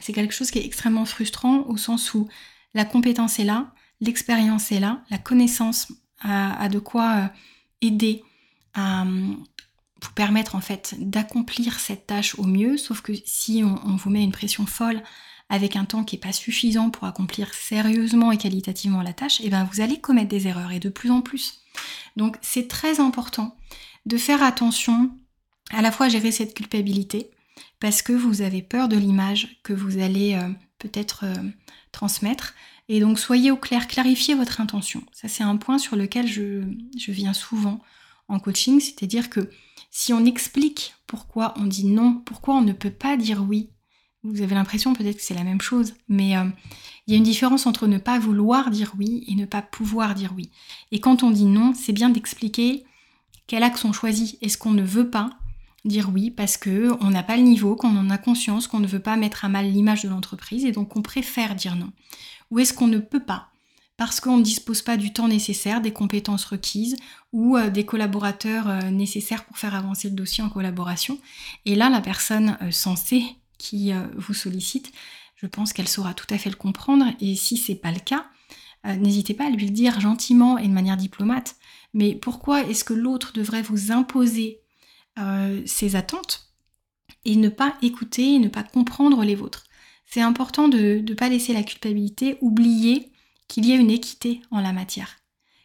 c'est 0.00 0.12
quelque 0.12 0.32
chose 0.34 0.50
qui 0.50 0.58
est 0.58 0.64
extrêmement 0.64 1.04
frustrant 1.04 1.66
au 1.66 1.76
sens 1.76 2.14
où 2.14 2.28
la 2.72 2.86
compétence 2.86 3.38
est 3.38 3.44
là, 3.44 3.74
l'expérience 4.00 4.72
est 4.72 4.80
là, 4.80 5.02
la 5.10 5.18
connaissance 5.18 5.92
a, 6.22 6.68
de 6.68 6.78
quoi 6.78 7.16
euh, 7.16 7.26
aider 7.82 8.22
à, 8.74 9.04
vous 10.02 10.12
permettre 10.12 10.54
en 10.54 10.60
fait 10.60 10.94
d'accomplir 10.98 11.78
cette 11.78 12.06
tâche 12.06 12.38
au 12.38 12.44
mieux, 12.44 12.76
sauf 12.76 13.00
que 13.00 13.12
si 13.24 13.62
on, 13.64 13.96
vous 13.96 14.10
met 14.10 14.22
une 14.22 14.32
pression 14.32 14.66
folle 14.66 15.02
avec 15.48 15.76
un 15.76 15.84
temps 15.84 16.04
qui 16.04 16.16
n'est 16.16 16.20
pas 16.20 16.32
suffisant 16.32 16.90
pour 16.90 17.06
accomplir 17.06 17.52
sérieusement 17.52 18.32
et 18.32 18.38
qualitativement 18.38 19.02
la 19.02 19.12
tâche, 19.12 19.40
et 19.40 19.46
eh 19.46 19.48
bien 19.50 19.64
vous 19.64 19.80
allez 19.80 20.00
commettre 20.00 20.28
des 20.28 20.46
erreurs 20.46 20.72
et 20.72 20.78
de 20.78 20.88
plus 20.88 21.10
en 21.10 21.20
plus. 21.20 21.60
Donc 22.16 22.36
c'est 22.40 22.68
très 22.68 23.00
important 23.00 23.56
de 24.06 24.16
faire 24.16 24.42
attention 24.42 25.10
à 25.70 25.82
la 25.82 25.92
fois 25.92 26.08
gérer 26.08 26.32
cette 26.32 26.54
culpabilité, 26.54 27.30
parce 27.78 28.02
que 28.02 28.12
vous 28.12 28.42
avez 28.42 28.62
peur 28.62 28.88
de 28.88 28.96
l'image 28.96 29.60
que 29.62 29.72
vous 29.72 29.98
allez 29.98 30.34
euh, 30.34 30.48
peut-être 30.78 31.24
euh, 31.24 31.48
transmettre. 31.92 32.54
Et 32.88 33.00
donc 33.00 33.18
soyez 33.18 33.50
au 33.50 33.56
clair, 33.56 33.86
clarifiez 33.86 34.34
votre 34.34 34.60
intention. 34.60 35.02
Ça 35.12 35.28
c'est 35.28 35.44
un 35.44 35.56
point 35.56 35.78
sur 35.78 35.96
lequel 35.96 36.26
je 36.26 37.12
viens 37.12 37.32
souvent 37.32 37.80
en 38.30 38.38
coaching, 38.38 38.80
c'est-à-dire 38.80 39.28
que 39.28 39.50
si 39.90 40.12
on 40.12 40.24
explique 40.24 40.94
pourquoi 41.06 41.54
on 41.56 41.64
dit 41.64 41.86
non, 41.86 42.22
pourquoi 42.24 42.54
on 42.54 42.62
ne 42.62 42.72
peut 42.72 42.90
pas 42.90 43.16
dire 43.16 43.44
oui, 43.46 43.70
vous 44.22 44.42
avez 44.42 44.54
l'impression 44.54 44.92
peut-être 44.92 45.16
que 45.16 45.22
c'est 45.22 45.34
la 45.34 45.44
même 45.44 45.60
chose, 45.60 45.94
mais 46.08 46.36
euh, 46.36 46.44
il 47.06 47.12
y 47.12 47.14
a 47.14 47.18
une 47.18 47.24
différence 47.24 47.66
entre 47.66 47.86
ne 47.86 47.98
pas 47.98 48.18
vouloir 48.18 48.70
dire 48.70 48.92
oui 48.98 49.24
et 49.26 49.34
ne 49.34 49.46
pas 49.46 49.62
pouvoir 49.62 50.14
dire 50.14 50.32
oui. 50.36 50.50
Et 50.92 51.00
quand 51.00 51.22
on 51.22 51.30
dit 51.30 51.46
non, 51.46 51.72
c'est 51.74 51.92
bien 51.92 52.10
d'expliquer 52.10 52.84
quel 53.46 53.62
axe 53.62 53.84
on 53.84 53.92
choisit. 53.92 54.38
Est-ce 54.42 54.58
qu'on 54.58 54.72
ne 54.72 54.82
veut 54.82 55.10
pas 55.10 55.30
dire 55.84 56.10
oui 56.12 56.30
parce 56.30 56.56
que 56.56 56.92
on 57.00 57.10
n'a 57.10 57.22
pas 57.22 57.36
le 57.36 57.42
niveau, 57.42 57.74
qu'on 57.74 57.96
en 57.96 58.10
a 58.10 58.18
conscience, 58.18 58.68
qu'on 58.68 58.78
ne 58.80 58.86
veut 58.86 59.00
pas 59.00 59.16
mettre 59.16 59.44
à 59.44 59.48
mal 59.48 59.70
l'image 59.70 60.02
de 60.02 60.08
l'entreprise 60.08 60.64
et 60.64 60.72
donc 60.72 60.96
on 60.96 61.02
préfère 61.02 61.54
dire 61.54 61.74
non? 61.74 61.90
Ou 62.50 62.58
est-ce 62.58 62.74
qu'on 62.74 62.88
ne 62.88 62.98
peut 62.98 63.24
pas 63.24 63.49
parce 64.00 64.18
qu'on 64.18 64.38
ne 64.38 64.42
dispose 64.42 64.80
pas 64.80 64.96
du 64.96 65.12
temps 65.12 65.28
nécessaire, 65.28 65.82
des 65.82 65.92
compétences 65.92 66.46
requises 66.46 66.96
ou 67.34 67.58
euh, 67.58 67.68
des 67.68 67.84
collaborateurs 67.84 68.66
euh, 68.66 68.88
nécessaires 68.88 69.44
pour 69.44 69.58
faire 69.58 69.74
avancer 69.74 70.08
le 70.08 70.14
dossier 70.14 70.42
en 70.42 70.48
collaboration. 70.48 71.18
Et 71.66 71.74
là, 71.74 71.90
la 71.90 72.00
personne 72.00 72.56
euh, 72.62 72.70
censée 72.70 73.22
qui 73.58 73.92
vous 74.16 74.32
sollicite, 74.32 74.90
je 75.36 75.46
pense 75.46 75.74
qu'elle 75.74 75.86
saura 75.86 76.14
tout 76.14 76.26
à 76.30 76.38
fait 76.38 76.48
le 76.48 76.56
comprendre. 76.56 77.04
Et 77.20 77.36
si 77.36 77.58
c'est 77.58 77.74
pas 77.74 77.92
le 77.92 78.00
cas, 78.00 78.24
n'hésitez 78.86 79.34
pas 79.34 79.48
à 79.48 79.50
lui 79.50 79.66
le 79.66 79.70
dire 79.70 80.00
gentiment 80.00 80.56
et 80.56 80.66
de 80.66 80.72
manière 80.72 80.96
diplomate. 80.96 81.56
Mais 81.92 82.14
pourquoi 82.14 82.62
est-ce 82.62 82.84
que 82.84 82.94
l'autre 82.94 83.34
devrait 83.34 83.60
vous 83.60 83.92
imposer 83.92 84.62
ses 85.66 85.94
attentes 85.94 86.54
et 87.26 87.36
ne 87.36 87.50
pas 87.50 87.76
écouter 87.82 88.38
ne 88.38 88.48
pas 88.48 88.62
comprendre 88.62 89.22
les 89.24 89.34
vôtres? 89.34 89.64
C'est 90.06 90.22
important 90.22 90.68
de 90.68 91.02
ne 91.06 91.14
pas 91.14 91.28
laisser 91.28 91.52
la 91.52 91.62
culpabilité 91.62 92.38
oublier 92.40 93.09
qu'il 93.50 93.66
y 93.66 93.72
a 93.72 93.76
une 93.76 93.90
équité 93.90 94.40
en 94.52 94.60
la 94.60 94.72
matière, 94.72 95.16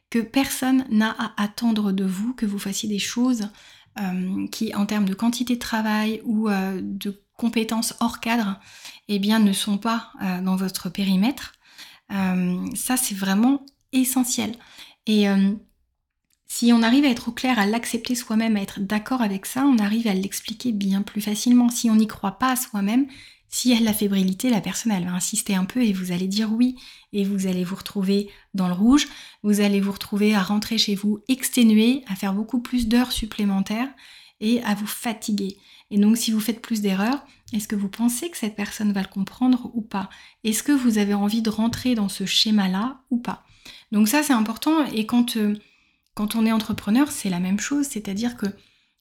que 0.10 0.18
personne 0.18 0.86
n'a 0.90 1.16
à 1.20 1.42
attendre 1.42 1.92
de 1.92 2.04
vous 2.04 2.34
que 2.34 2.48
vous 2.48 2.58
fassiez 2.58 2.90
des 2.90 3.00
choses 3.00 3.48
euh, 4.00 4.48
qui, 4.48 4.74
en 4.74 4.88
termes 4.88 5.06
de 5.06 5.14
quantité 5.14 5.54
de 5.54 5.60
travail 5.60 6.20
ou 6.26 6.50
euh, 6.50 6.82
de 6.82 7.24
compétences 7.38 7.94
hors 8.00 8.20
cadre, 8.20 8.60
eh 9.08 9.20
bien, 9.20 9.38
ne 9.38 9.54
sont 9.54 9.78
pas 9.78 10.12
euh, 10.24 10.42
dans 10.42 10.56
votre 10.56 10.90
périmètre. 10.90 11.54
ça, 12.10 12.98
c'est 12.98 13.16
vraiment 13.16 13.64
essentiel. 13.92 14.56
Et 15.06 15.28
si 16.48 16.74
on 16.74 16.82
arrive 16.82 17.06
à 17.06 17.10
être 17.10 17.30
au 17.30 17.32
clair, 17.32 17.60
à 17.60 17.66
l'accepter 17.66 18.16
soi-même, 18.16 18.58
à 18.58 18.62
être 18.62 18.80
d'accord 18.80 19.22
avec 19.22 19.46
ça, 19.46 19.64
on 19.66 19.78
arrive 19.78 20.08
à 20.08 20.14
l'expliquer 20.14 20.72
bien 20.72 21.04
plus 21.04 21.22
facilement. 21.22 21.70
Si 21.70 21.90
on 21.90 21.96
n'y 21.96 22.08
croit 22.08 22.40
pas 22.40 22.52
à 22.52 22.56
soi-même, 22.56 23.08
si 23.56 23.72
elle 23.72 23.84
a 23.84 23.92
la 23.92 23.94
fébrilité, 23.94 24.50
la 24.50 24.60
personne, 24.60 24.92
va 24.92 25.14
insister 25.14 25.56
un 25.56 25.64
peu 25.64 25.82
et 25.82 25.94
vous 25.94 26.12
allez 26.12 26.28
dire 26.28 26.52
oui. 26.52 26.76
Et 27.14 27.24
vous 27.24 27.48
allez 27.48 27.64
vous 27.64 27.78
retrouver 27.78 28.30
dans 28.54 28.68
le 28.68 28.74
rouge, 28.74 29.08
vous 29.44 29.62
allez 29.62 29.80
vous 29.80 29.94
retrouver 29.94 30.36
à 30.36 30.44
rentrer 30.44 30.78
chez 30.78 30.94
vous 30.94 31.20
exténué, 31.30 32.04
à 32.08 32.16
faire 32.16 32.34
beaucoup 32.34 32.60
plus 32.60 32.90
d'heures 32.90 33.14
supplémentaires 33.14 33.88
et 34.42 34.62
à 34.64 34.76
vous 34.76 34.86
fatiguer. 34.86 35.58
Et 35.90 35.98
donc 35.98 36.18
si 36.18 36.32
vous 36.32 36.42
faites 36.42 36.62
plus 36.62 36.82
d'erreurs, 36.82 37.26
est-ce 37.54 37.70
que 37.70 37.78
vous 37.78 37.88
pensez 37.88 38.30
que 38.30 38.36
cette 38.36 38.58
personne 38.58 38.92
va 38.92 39.02
le 39.02 39.08
comprendre 39.08 39.72
ou 39.74 39.82
pas? 39.82 40.10
Est-ce 40.44 40.62
que 40.62 40.74
vous 40.74 40.98
avez 40.98 41.14
envie 41.14 41.42
de 41.42 41.50
rentrer 41.50 41.96
dans 41.96 42.10
ce 42.10 42.26
schéma-là 42.26 43.04
ou 43.10 43.20
pas? 43.20 43.46
Donc 43.94 44.10
ça 44.10 44.22
c'est 44.22 44.34
important 44.34 44.86
et 44.88 45.06
quand, 45.06 45.38
euh, 45.38 45.58
quand 46.14 46.36
on 46.36 46.46
est 46.46 46.52
entrepreneur, 46.52 47.10
c'est 47.10 47.30
la 47.30 47.40
même 47.40 47.62
chose, 47.62 47.86
c'est-à-dire 47.86 48.36
que 48.36 48.48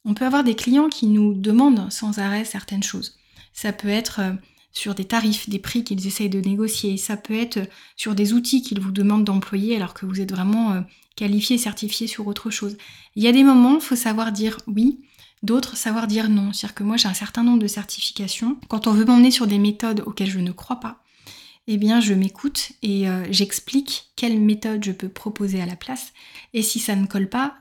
on 0.04 0.14
peut 0.14 0.26
avoir 0.26 0.44
des 0.44 0.54
clients 0.54 0.90
qui 0.90 1.08
nous 1.08 1.34
demandent 1.34 1.90
sans 1.90 2.20
arrêt 2.20 2.44
certaines 2.44 2.84
choses. 2.84 3.18
Ça 3.54 3.72
peut 3.72 3.88
être 3.88 4.20
euh, 4.20 4.32
sur 4.72 4.94
des 4.94 5.04
tarifs, 5.04 5.48
des 5.48 5.60
prix 5.60 5.84
qu'ils 5.84 6.06
essayent 6.06 6.28
de 6.28 6.40
négocier. 6.40 6.96
Ça 6.98 7.16
peut 7.16 7.34
être 7.34 7.58
euh, 7.58 7.66
sur 7.96 8.14
des 8.14 8.34
outils 8.34 8.60
qu'ils 8.60 8.80
vous 8.80 8.90
demandent 8.90 9.24
d'employer 9.24 9.76
alors 9.76 9.94
que 9.94 10.04
vous 10.04 10.20
êtes 10.20 10.32
vraiment 10.32 10.72
euh, 10.72 10.80
qualifié, 11.16 11.56
certifié 11.56 12.06
sur 12.08 12.26
autre 12.26 12.50
chose. 12.50 12.76
Il 13.14 13.22
y 13.22 13.28
a 13.28 13.32
des 13.32 13.44
moments, 13.44 13.76
il 13.76 13.80
faut 13.80 13.96
savoir 13.96 14.32
dire 14.32 14.58
oui, 14.66 14.98
d'autres 15.44 15.76
savoir 15.76 16.08
dire 16.08 16.28
non. 16.28 16.52
C'est-à-dire 16.52 16.74
que 16.74 16.82
moi 16.82 16.96
j'ai 16.96 17.08
un 17.08 17.14
certain 17.14 17.44
nombre 17.44 17.60
de 17.60 17.68
certifications. 17.68 18.58
Quand 18.68 18.88
on 18.88 18.92
veut 18.92 19.04
m'emmener 19.04 19.30
sur 19.30 19.46
des 19.46 19.58
méthodes 19.58 20.02
auxquelles 20.04 20.30
je 20.30 20.40
ne 20.40 20.50
crois 20.50 20.80
pas, 20.80 21.00
eh 21.68 21.76
bien 21.76 22.00
je 22.00 22.12
m'écoute 22.12 22.72
et 22.82 23.06
j'explique 23.30 24.10
quelle 24.16 24.38
méthode 24.38 24.84
je 24.84 24.92
peux 24.92 25.08
proposer 25.08 25.62
à 25.62 25.66
la 25.66 25.76
place. 25.76 26.12
Et 26.52 26.60
si 26.60 26.78
ça 26.78 26.94
ne 26.94 27.06
colle 27.06 27.28
pas, 27.30 27.54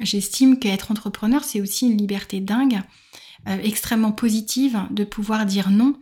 j'estime 0.00 0.58
qu'être 0.58 0.90
entrepreneur 0.90 1.44
c'est 1.44 1.60
aussi 1.60 1.90
une 1.90 1.98
liberté 1.98 2.40
dingue 2.40 2.80
euh, 3.46 3.58
extrêmement 3.62 4.10
positive 4.10 4.80
de 4.90 5.04
pouvoir 5.04 5.46
dire 5.46 5.70
non 5.70 5.94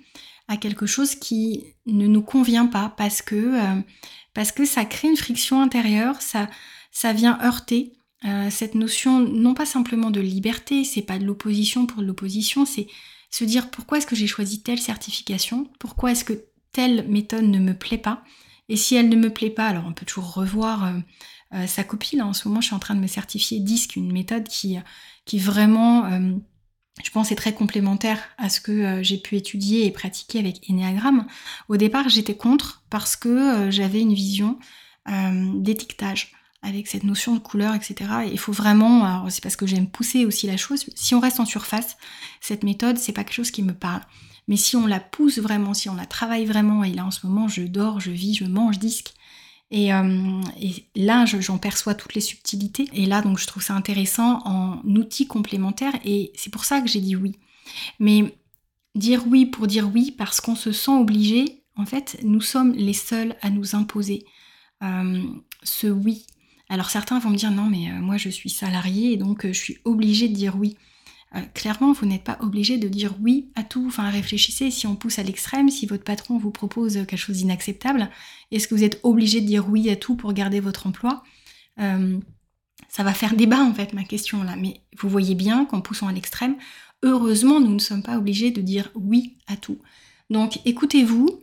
à 0.48 0.56
quelque 0.56 0.86
chose 0.86 1.14
qui 1.14 1.64
ne 1.84 2.06
nous 2.06 2.22
convient 2.22 2.66
pas 2.66 2.94
parce 2.96 3.20
que, 3.20 3.34
euh, 3.34 3.80
parce 4.32 4.52
que 4.52 4.64
ça 4.64 4.84
crée 4.84 5.08
une 5.08 5.16
friction 5.16 5.60
intérieure, 5.60 6.22
ça, 6.22 6.48
ça 6.90 7.12
vient 7.12 7.38
heurter 7.42 7.92
euh, 8.24 8.48
cette 8.50 8.74
notion 8.74 9.20
non 9.20 9.52
pas 9.52 9.66
simplement 9.66 10.10
de 10.10 10.20
liberté, 10.20 10.82
c'est 10.82 11.02
pas 11.02 11.18
de 11.18 11.24
l'opposition 11.24 11.84
pour 11.84 12.02
l'opposition, 12.02 12.64
c'est 12.64 12.86
se 13.30 13.44
dire 13.44 13.70
pourquoi 13.70 13.98
est-ce 13.98 14.06
que 14.06 14.16
j'ai 14.16 14.26
choisi 14.26 14.62
telle 14.62 14.78
certification, 14.78 15.70
pourquoi 15.78 16.12
est-ce 16.12 16.24
que 16.24 16.44
telle 16.72 17.06
méthode 17.06 17.44
ne 17.44 17.58
me 17.58 17.74
plaît 17.74 17.98
pas, 17.98 18.22
et 18.70 18.76
si 18.76 18.94
elle 18.94 19.10
ne 19.10 19.16
me 19.16 19.30
plaît 19.30 19.50
pas, 19.50 19.66
alors 19.66 19.84
on 19.86 19.92
peut 19.92 20.06
toujours 20.06 20.32
revoir 20.32 20.92
sa 21.66 21.84
copie. 21.84 22.16
Là, 22.16 22.26
en 22.26 22.32
ce 22.32 22.48
moment, 22.48 22.60
je 22.60 22.66
suis 22.66 22.74
en 22.74 22.80
train 22.80 22.96
de 22.96 23.00
me 23.00 23.06
certifier 23.06 23.60
DISC, 23.60 23.94
une 23.94 24.12
méthode 24.12 24.48
qui, 24.48 24.76
qui 25.24 25.38
vraiment 25.38 26.10
je 27.04 27.10
pense, 27.10 27.30
est 27.30 27.36
très 27.36 27.52
complémentaire 27.52 28.18
à 28.38 28.48
ce 28.48 28.60
que 28.60 28.72
euh, 28.72 29.02
j'ai 29.02 29.18
pu 29.18 29.36
étudier 29.36 29.86
et 29.86 29.90
pratiquer 29.90 30.38
avec 30.38 30.64
Enneagram. 30.70 31.26
Au 31.68 31.76
départ, 31.76 32.08
j'étais 32.08 32.36
contre 32.36 32.82
parce 32.90 33.16
que 33.16 33.28
euh, 33.28 33.70
j'avais 33.70 34.00
une 34.00 34.14
vision 34.14 34.58
euh, 35.08 35.50
d'étiquetage 35.54 36.32
avec 36.62 36.88
cette 36.88 37.04
notion 37.04 37.34
de 37.34 37.38
couleur, 37.38 37.74
etc. 37.74 37.96
Et 38.26 38.32
il 38.32 38.38
faut 38.38 38.52
vraiment, 38.52 39.28
c'est 39.28 39.42
parce 39.42 39.54
que 39.54 39.66
j'aime 39.66 39.86
pousser 39.86 40.24
aussi 40.24 40.48
la 40.48 40.56
chose. 40.56 40.84
Si 40.96 41.14
on 41.14 41.20
reste 41.20 41.38
en 41.38 41.44
surface, 41.44 41.96
cette 42.40 42.64
méthode, 42.64 42.98
c'est 42.98 43.12
pas 43.12 43.22
quelque 43.22 43.36
chose 43.36 43.52
qui 43.52 43.62
me 43.62 43.74
parle. 43.74 44.00
Mais 44.48 44.56
si 44.56 44.74
on 44.74 44.86
la 44.86 44.98
pousse 44.98 45.38
vraiment, 45.38 45.74
si 45.74 45.88
on 45.88 45.94
la 45.94 46.06
travaille 46.06 46.44
vraiment, 46.44 46.82
et 46.82 46.92
là 46.92 47.04
en 47.04 47.12
ce 47.12 47.24
moment, 47.24 47.46
je 47.46 47.62
dors, 47.62 48.00
je 48.00 48.10
vis, 48.10 48.34
je 48.34 48.46
mange 48.46 48.80
disque, 48.80 49.14
euh, 49.72 50.42
et, 50.60 50.84
là, 50.94 51.24
j'en 51.26 51.58
perçois 51.58 51.94
toutes 51.94 52.14
les 52.14 52.20
subtilités. 52.20 52.88
Et 52.92 53.06
là, 53.06 53.22
donc, 53.22 53.38
je 53.38 53.46
trouve 53.46 53.62
ça 53.62 53.74
intéressant 53.74 54.40
en 54.44 54.80
outil 54.84 55.26
complémentaire. 55.26 55.92
Et 56.04 56.32
c'est 56.34 56.50
pour 56.50 56.64
ça 56.64 56.80
que 56.80 56.88
j'ai 56.88 57.00
dit 57.00 57.16
oui. 57.16 57.36
Mais 57.98 58.36
dire 58.94 59.26
oui 59.26 59.46
pour 59.46 59.66
dire 59.66 59.90
oui 59.92 60.14
parce 60.16 60.40
qu'on 60.40 60.56
se 60.56 60.72
sent 60.72 60.92
obligé, 60.92 61.64
en 61.76 61.84
fait, 61.84 62.18
nous 62.22 62.40
sommes 62.40 62.72
les 62.72 62.92
seuls 62.92 63.36
à 63.42 63.50
nous 63.50 63.74
imposer 63.74 64.24
euh, 64.82 65.22
ce 65.62 65.88
oui. 65.88 66.26
Alors 66.68 66.90
certains 66.90 67.18
vont 67.18 67.30
me 67.30 67.36
dire 67.36 67.50
non, 67.50 67.66
mais 67.66 67.90
euh, 67.90 68.00
moi 68.00 68.16
je 68.16 68.28
suis 68.28 68.50
salarié 68.50 69.12
et 69.12 69.16
donc 69.16 69.46
je 69.46 69.52
suis 69.52 69.78
obligé 69.84 70.28
de 70.28 70.34
dire 70.34 70.56
oui. 70.56 70.76
Euh, 71.34 71.40
clairement, 71.54 71.92
vous 71.92 72.06
n'êtes 72.06 72.24
pas 72.24 72.38
obligé 72.40 72.78
de 72.78 72.88
dire 72.88 73.14
oui 73.20 73.50
à 73.56 73.64
tout. 73.64 73.84
Enfin, 73.88 74.08
réfléchissez, 74.10 74.70
si 74.70 74.86
on 74.86 74.96
pousse 74.96 75.18
à 75.18 75.22
l'extrême, 75.22 75.68
si 75.70 75.86
votre 75.86 76.04
patron 76.04 76.38
vous 76.38 76.50
propose 76.52 76.94
quelque 76.94 77.16
chose 77.16 77.38
d'inacceptable, 77.38 78.08
est-ce 78.52 78.68
que 78.68 78.74
vous 78.74 78.84
êtes 78.84 79.00
obligé 79.02 79.40
de 79.40 79.46
dire 79.46 79.68
oui 79.68 79.90
à 79.90 79.96
tout 79.96 80.16
pour 80.16 80.32
garder 80.32 80.60
votre 80.60 80.86
emploi? 80.86 81.22
Euh, 81.80 82.18
Ça 82.88 83.02
va 83.02 83.12
faire 83.14 83.34
débat 83.34 83.60
en 83.62 83.74
fait, 83.74 83.92
ma 83.92 84.04
question 84.04 84.42
là. 84.44 84.54
Mais 84.56 84.82
vous 84.98 85.08
voyez 85.08 85.34
bien 85.34 85.64
qu'en 85.64 85.80
poussant 85.80 86.08
à 86.08 86.12
l'extrême, 86.12 86.56
heureusement, 87.02 87.60
nous 87.60 87.74
ne 87.74 87.80
sommes 87.80 88.02
pas 88.02 88.16
obligés 88.18 88.50
de 88.50 88.60
dire 88.62 88.90
oui 88.94 89.36
à 89.46 89.56
tout. 89.56 89.78
Donc 90.30 90.60
écoutez-vous, 90.64 91.40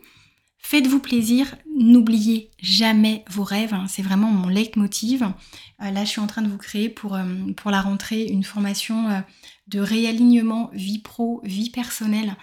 Faites-vous 0.66 0.98
plaisir, 0.98 1.56
n'oubliez 1.78 2.50
jamais 2.58 3.24
vos 3.28 3.44
rêves, 3.44 3.74
hein. 3.74 3.84
c'est 3.86 4.02
vraiment 4.02 4.30
mon 4.30 4.48
leitmotiv. 4.48 5.22
Euh, 5.22 5.90
là, 5.90 6.04
je 6.04 6.08
suis 6.10 6.20
en 6.20 6.26
train 6.26 6.42
de 6.42 6.48
vous 6.48 6.58
créer 6.58 6.88
pour, 6.88 7.18
pour 7.56 7.70
la 7.70 7.82
rentrée 7.82 8.24
une 8.24 8.44
formation 8.44 9.22
de 9.68 9.78
réalignement 9.78 10.70
vie 10.72 11.00
pro, 11.00 11.40
vie 11.44 11.70
personnelle. 11.70 12.34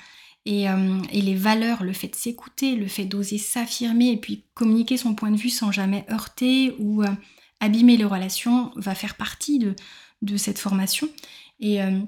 Euh, 0.47 1.01
et, 1.11 1.21
les 1.21 1.35
valeurs, 1.35 1.83
le 1.83 1.93
fait 1.93 2.07
de 2.07 2.15
s'écouter, 2.15 2.75
le 2.75 2.87
fait 2.87 3.05
d'oser 3.05 3.37
s'affirmer 3.37 4.11
et 4.11 4.17
puis 4.17 4.45
communiquer 4.55 4.97
son 4.97 5.13
point 5.13 5.29
de 5.29 5.37
vue 5.37 5.49
sans 5.49 5.71
jamais 5.71 6.05
heurter 6.09 6.75
ou 6.79 7.03
euh, 7.03 7.07
abîmer 7.59 7.95
les 7.95 8.05
relations 8.05 8.71
va 8.75 8.95
faire 8.95 9.15
partie 9.15 9.59
de, 9.59 9.75
de 10.23 10.37
cette 10.37 10.57
formation. 10.57 11.07
Et 11.59 11.81
euh, 11.83 11.99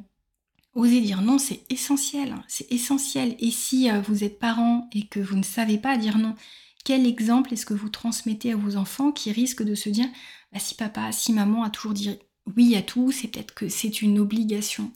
oser 0.75 1.01
dire 1.01 1.21
non, 1.21 1.37
c'est 1.37 1.61
essentiel, 1.69 2.31
hein. 2.31 2.43
c'est 2.47 2.71
essentiel. 2.71 3.35
Et 3.39 3.51
si 3.51 3.89
vous 4.07 4.23
êtes 4.23 4.39
parent 4.39 4.89
et 4.93 5.07
que 5.07 5.19
vous 5.19 5.35
ne 5.35 5.43
savez 5.43 5.77
pas 5.77 5.97
dire 5.97 6.17
non, 6.17 6.35
quel 6.83 7.05
exemple 7.05 7.53
est-ce 7.53 7.65
que 7.65 7.73
vous 7.73 7.89
transmettez 7.89 8.51
à 8.51 8.55
vos 8.55 8.75
enfants 8.75 9.11
qui 9.11 9.31
risquent 9.31 9.63
de 9.63 9.75
se 9.75 9.89
dire 9.89 10.07
bah, 10.51 10.59
si 10.59 10.75
papa, 10.75 11.11
si 11.11 11.33
maman 11.33 11.63
a 11.63 11.69
toujours 11.69 11.93
dit 11.93 12.17
oui 12.55 12.75
à 12.75 12.81
tout, 12.81 13.11
c'est 13.11 13.27
peut-être 13.27 13.53
que 13.53 13.69
c'est 13.69 14.01
une 14.01 14.19
obligation. 14.19 14.91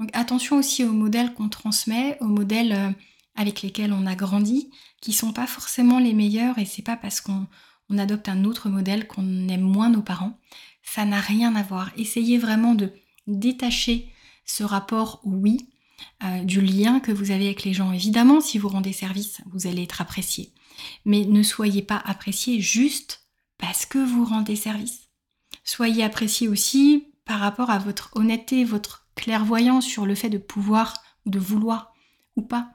Donc 0.00 0.10
attention 0.12 0.56
aussi 0.56 0.84
aux 0.84 0.92
modèles 0.92 1.34
qu'on 1.34 1.48
transmet, 1.48 2.18
aux 2.20 2.26
modèles 2.26 2.72
euh, 2.72 2.90
avec 3.34 3.62
lesquels 3.62 3.92
on 3.92 4.06
a 4.06 4.14
grandi, 4.14 4.70
qui 5.00 5.12
sont 5.12 5.32
pas 5.32 5.46
forcément 5.46 5.98
les 5.98 6.12
meilleurs 6.12 6.58
et 6.58 6.64
c'est 6.64 6.82
pas 6.82 6.96
parce 6.96 7.20
qu'on 7.20 7.46
adopte 7.96 8.28
un 8.28 8.44
autre 8.44 8.68
modèle 8.68 9.06
qu'on 9.06 9.48
aime 9.48 9.60
moins 9.60 9.90
nos 9.90 10.02
parents. 10.02 10.38
Ça 10.82 11.04
n'a 11.04 11.20
rien 11.20 11.54
à 11.54 11.62
voir. 11.62 11.90
Essayez 11.96 12.38
vraiment 12.38 12.74
de 12.74 12.92
détacher 13.26 14.10
ce 14.48 14.64
rapport 14.64 15.20
oui 15.24 15.68
euh, 16.24 16.42
du 16.42 16.60
lien 16.60 16.98
que 17.00 17.12
vous 17.12 17.30
avez 17.30 17.46
avec 17.46 17.64
les 17.64 17.72
gens. 17.72 17.92
Évidemment, 17.92 18.40
si 18.40 18.58
vous 18.58 18.68
rendez 18.68 18.92
service, 18.92 19.40
vous 19.46 19.66
allez 19.66 19.84
être 19.84 20.00
apprécié. 20.00 20.52
Mais 21.04 21.24
ne 21.24 21.42
soyez 21.42 21.82
pas 21.82 22.02
apprécié 22.04 22.60
juste 22.60 23.22
parce 23.58 23.86
que 23.86 23.98
vous 23.98 24.24
rendez 24.24 24.56
service. 24.56 25.08
Soyez 25.64 26.02
apprécié 26.02 26.48
aussi 26.48 27.06
par 27.24 27.40
rapport 27.40 27.70
à 27.70 27.78
votre 27.78 28.10
honnêteté, 28.14 28.64
votre 28.64 29.06
clairvoyance 29.16 29.84
sur 29.84 30.06
le 30.06 30.14
fait 30.14 30.30
de 30.30 30.38
pouvoir 30.38 30.94
ou 31.26 31.30
de 31.30 31.38
vouloir 31.38 31.92
ou 32.36 32.42
pas. 32.42 32.70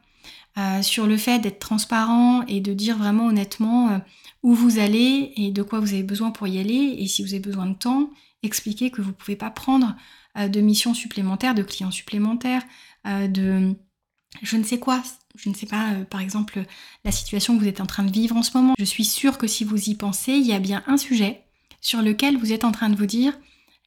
Euh, 0.58 0.84
sur 0.84 1.08
le 1.08 1.18
fait 1.18 1.40
d'être 1.40 1.60
transparent 1.60 2.44
et 2.44 2.62
de 2.62 2.74
dire 2.74 2.98
vraiment 2.98 3.26
honnêtement 3.26 3.90
euh, 3.90 3.98
où 4.44 4.54
vous 4.54 4.78
allez 4.78 5.34
et 5.36 5.52
de 5.52 5.64
quoi 5.64 5.80
vous 5.80 5.94
avez 5.94 6.04
besoin 6.04 6.30
pour 6.30 6.48
y 6.48 6.60
aller. 6.60 6.96
Et 7.00 7.08
si 7.08 7.24
vous 7.24 7.34
avez 7.34 7.40
besoin 7.40 7.66
de 7.66 7.74
temps, 7.74 8.12
expliquer 8.44 8.92
que 8.92 9.02
vous 9.02 9.10
ne 9.10 9.16
pouvez 9.16 9.36
pas 9.36 9.50
prendre 9.50 9.96
de 10.36 10.62
missions 10.62 10.94
supplémentaires, 10.94 11.56
de 11.56 11.64
clients 11.64 11.92
supplémentaires, 11.92 12.64
de 13.06 13.76
je 14.42 14.58
ne 14.58 14.64
sais 14.64 14.80
quoi. 14.80 15.04
Je 15.36 15.50
ne 15.50 15.54
sais 15.54 15.66
pas, 15.66 15.94
par 16.10 16.22
exemple, 16.22 16.64
la 17.04 17.12
situation 17.12 17.56
que 17.56 17.62
vous 17.62 17.68
êtes 17.68 17.82
en 17.82 17.86
train 17.86 18.04
de 18.04 18.12
vivre 18.12 18.36
en 18.36 18.44
ce 18.44 18.56
moment. 18.58 18.74
Je 18.78 18.84
suis 18.86 19.06
sûre 19.06 19.38
que 19.38 19.48
si 19.48 19.64
vous 19.64 19.90
y 19.90 19.96
pensez, 19.96 20.34
il 20.34 20.46
y 20.46 20.54
a 20.54 20.60
bien 20.60 20.84
un 20.88 20.98
sujet 20.98 21.44
sur 21.82 22.02
lequel 22.02 22.38
vous 22.38 22.52
êtes 22.52 22.64
en 22.64 22.72
train 22.72 22.90
de 22.90 22.96
vous 22.96 23.06
dire, 23.06 23.38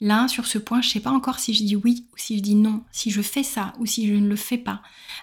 là, 0.00 0.28
sur 0.28 0.46
ce 0.46 0.58
point, 0.58 0.82
je 0.82 0.88
ne 0.88 0.92
sais 0.92 1.00
pas 1.00 1.10
encore 1.10 1.38
si 1.38 1.54
je 1.54 1.64
dis 1.64 1.76
oui 1.76 2.06
ou 2.12 2.16
si 2.18 2.36
je 2.36 2.42
dis 2.42 2.54
non, 2.54 2.84
si 2.92 3.10
je 3.10 3.22
fais 3.22 3.42
ça 3.42 3.72
ou 3.78 3.86
si 3.86 4.06
je 4.06 4.14
ne 4.14 4.28
le 4.28 4.36
fais 4.36 4.58
pas, 4.58 4.82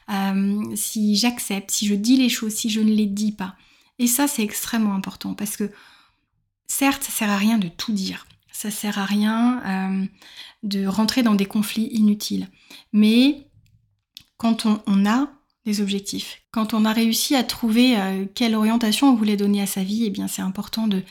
euh, 0.09 0.75
si 0.75 1.15
j'accepte, 1.15 1.71
si 1.71 1.87
je 1.87 1.95
dis 1.95 2.17
les 2.17 2.29
choses, 2.29 2.53
si 2.53 2.69
je 2.69 2.81
ne 2.81 2.91
les 2.91 3.05
dis 3.05 3.31
pas. 3.31 3.55
Et 3.99 4.07
ça, 4.07 4.27
c'est 4.27 4.43
extrêmement 4.43 4.95
important 4.95 5.35
parce 5.35 5.55
que, 5.55 5.71
certes, 6.67 7.03
ça 7.03 7.11
sert 7.11 7.29
à 7.29 7.37
rien 7.37 7.57
de 7.57 7.67
tout 7.67 7.91
dire. 7.91 8.25
Ça 8.53 8.71
sert 8.71 8.97
à 8.97 9.05
rien 9.05 9.61
euh, 9.65 10.05
de 10.63 10.85
rentrer 10.85 11.23
dans 11.23 11.35
des 11.35 11.45
conflits 11.45 11.89
inutiles. 11.91 12.47
Mais 12.93 13.49
quand 14.37 14.65
on, 14.65 15.05
a 15.05 15.27
des 15.65 15.81
objectifs. 15.81 16.41
Quand 16.51 16.73
on 16.73 16.85
a 16.85 16.93
réussi 16.93 17.35
à 17.35 17.43
trouver 17.43 17.97
euh, 17.97 18.25
quelle 18.33 18.55
orientation 18.55 19.09
on 19.09 19.15
voulait 19.15 19.37
donner 19.37 19.61
à 19.61 19.65
sa 19.65 19.83
vie, 19.83 20.05
eh 20.05 20.09
bien 20.09 20.27
c'est 20.27 20.41
important 20.41 20.87
de 20.87 21.01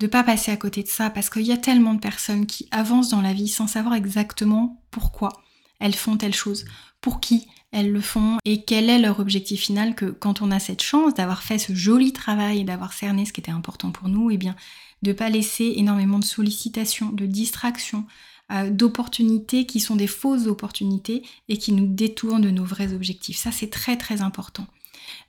ne 0.00 0.06
pas 0.06 0.22
passer 0.24 0.50
à 0.50 0.56
côté 0.56 0.82
de 0.82 0.88
ça 0.88 1.10
parce 1.10 1.30
qu'il 1.30 1.42
y 1.42 1.52
a 1.52 1.56
tellement 1.56 1.94
de 1.94 2.00
personnes 2.00 2.46
qui 2.46 2.68
avancent 2.70 3.10
dans 3.10 3.20
la 3.20 3.32
vie 3.32 3.48
sans 3.48 3.66
savoir 3.66 3.94
exactement 3.94 4.82
pourquoi 4.90 5.42
elles 5.80 5.94
font 5.94 6.16
telle 6.16 6.34
chose, 6.34 6.64
pour 7.00 7.20
qui 7.20 7.46
elles 7.70 7.92
le 7.92 8.00
font 8.00 8.38
et 8.44 8.64
quel 8.64 8.88
est 8.88 8.98
leur 8.98 9.20
objectif 9.20 9.60
final 9.60 9.94
que 9.94 10.06
quand 10.06 10.40
on 10.40 10.50
a 10.50 10.58
cette 10.58 10.82
chance 10.82 11.14
d'avoir 11.14 11.42
fait 11.42 11.58
ce 11.58 11.74
joli 11.74 12.12
travail 12.12 12.60
et 12.60 12.64
d'avoir 12.64 12.92
cerné 12.92 13.26
ce 13.26 13.32
qui 13.32 13.40
était 13.40 13.50
important 13.50 13.90
pour 13.90 14.08
nous, 14.08 14.30
eh 14.30 14.38
bien 14.38 14.56
de 15.02 15.12
pas 15.12 15.28
laisser 15.28 15.74
énormément 15.76 16.18
de 16.18 16.24
sollicitations, 16.24 17.10
de 17.10 17.26
distractions, 17.26 18.06
euh, 18.50 18.70
d'opportunités 18.70 19.66
qui 19.66 19.78
sont 19.78 19.96
des 19.96 20.06
fausses 20.06 20.46
opportunités 20.46 21.22
et 21.48 21.58
qui 21.58 21.72
nous 21.72 21.86
détournent 21.86 22.42
de 22.42 22.50
nos 22.50 22.64
vrais 22.64 22.94
objectifs. 22.94 23.36
Ça, 23.36 23.52
c'est 23.52 23.70
très 23.70 23.96
très 23.96 24.22
important. 24.22 24.66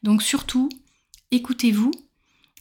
Donc 0.03 0.23
surtout, 0.23 0.69
écoutez-vous 1.31 1.91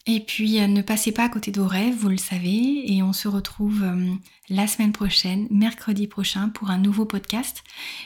et 0.07 0.21
puis 0.21 0.61
euh, 0.61 0.67
ne 0.67 0.83
passez 0.83 1.13
pas 1.13 1.25
à 1.25 1.29
côté 1.29 1.51
de 1.51 1.61
rêves, 1.61 1.95
vous 1.95 2.09
le 2.09 2.17
savez, 2.17 2.93
et 2.93 3.03
on 3.03 3.13
se 3.13 3.29
retrouve 3.29 3.83
euh, 3.83 4.15
la 4.49 4.67
semaine 4.67 4.93
prochaine, 4.93 5.47
mercredi 5.51 6.07
prochain, 6.07 6.49
pour 6.49 6.71
un 6.71 6.79
nouveau 6.79 7.05
podcast. 7.05 7.63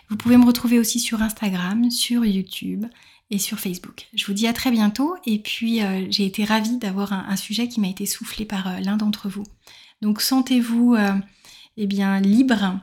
Vous 0.08 0.16
pouvez 0.16 0.36
me 0.36 0.46
retrouver 0.46 0.78
aussi 0.78 1.00
sur 1.00 1.22
Instagram, 1.22 1.90
sur 1.90 2.24
YouTube 2.24 2.86
et 3.30 3.38
sur 3.38 3.58
Facebook. 3.60 4.08
Je 4.14 4.26
vous 4.26 4.32
dis 4.32 4.46
à 4.46 4.52
très 4.52 4.70
bientôt, 4.70 5.14
et 5.24 5.38
puis 5.38 5.80
j'ai 6.10 6.26
été 6.26 6.44
ravie 6.44 6.76
d'avoir 6.76 7.14
un, 7.14 7.36
sujet 7.36 7.66
qui 7.66 7.80
m'a 7.80 7.88
été 7.88 8.04
soufflé 8.04 8.44
par 8.44 8.80
l'un 8.82 8.98
d'entre 8.98 9.30
vous. 9.30 9.44
Donc 10.02 10.20
sentez-vous 10.20 10.96
eh 11.78 11.86
bien, 11.86 12.20
libre 12.20 12.78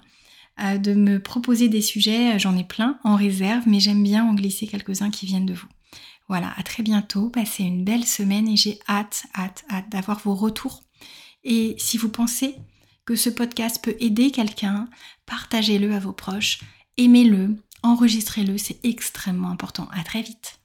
euh, 0.62 0.78
de 0.78 0.94
me 0.94 1.20
proposer 1.20 1.70
des 1.70 1.82
sujets. 1.82 2.38
J'en 2.40 2.58
ai 2.58 2.64
plein 2.64 3.00
en 3.04 3.16
réserve, 3.16 3.64
mais 3.68 3.80
j'aime 3.80 4.04
bien 4.04 4.26
en 4.26 4.34
glisser 4.34 4.68
quelques-uns 4.68 5.10
qui 5.10 5.26
viennent 5.26 5.46
de 5.46 5.54
vous. 5.54 5.68
Voilà, 6.30 6.54
à 6.58 6.64
très 6.64 6.84
bientôt, 6.84 7.30
passez 7.30 7.64
une 7.64 7.84
belle 7.84 8.06
semaine 8.06 8.48
et 8.48 8.56
j'ai 8.56 8.80
hâte, 8.88 9.24
hâte, 9.36 9.66
hâte 9.70 9.90
d'avoir 9.90 10.20
vos 10.20 10.36
retours. 10.36 10.84
Et 11.44 11.76
si 11.80 11.98
vous 11.98 12.10
pensez 12.10 12.56
que 13.06 13.16
ce 13.16 13.32
podcast 13.32 13.84
peut 13.84 13.96
aider 14.00 14.30
quelqu'un, 14.30 14.88
partagez-le 15.26 15.92
à 15.92 16.00
vos 16.00 16.14
proches, 16.14 16.60
aimez-le, 16.98 17.56
enregistrez-le, 17.82 18.60
c'est 18.60 18.80
extrêmement 18.86 19.50
important. 19.50 19.88
À 19.92 20.04
très 20.04 20.22
vite. 20.22 20.59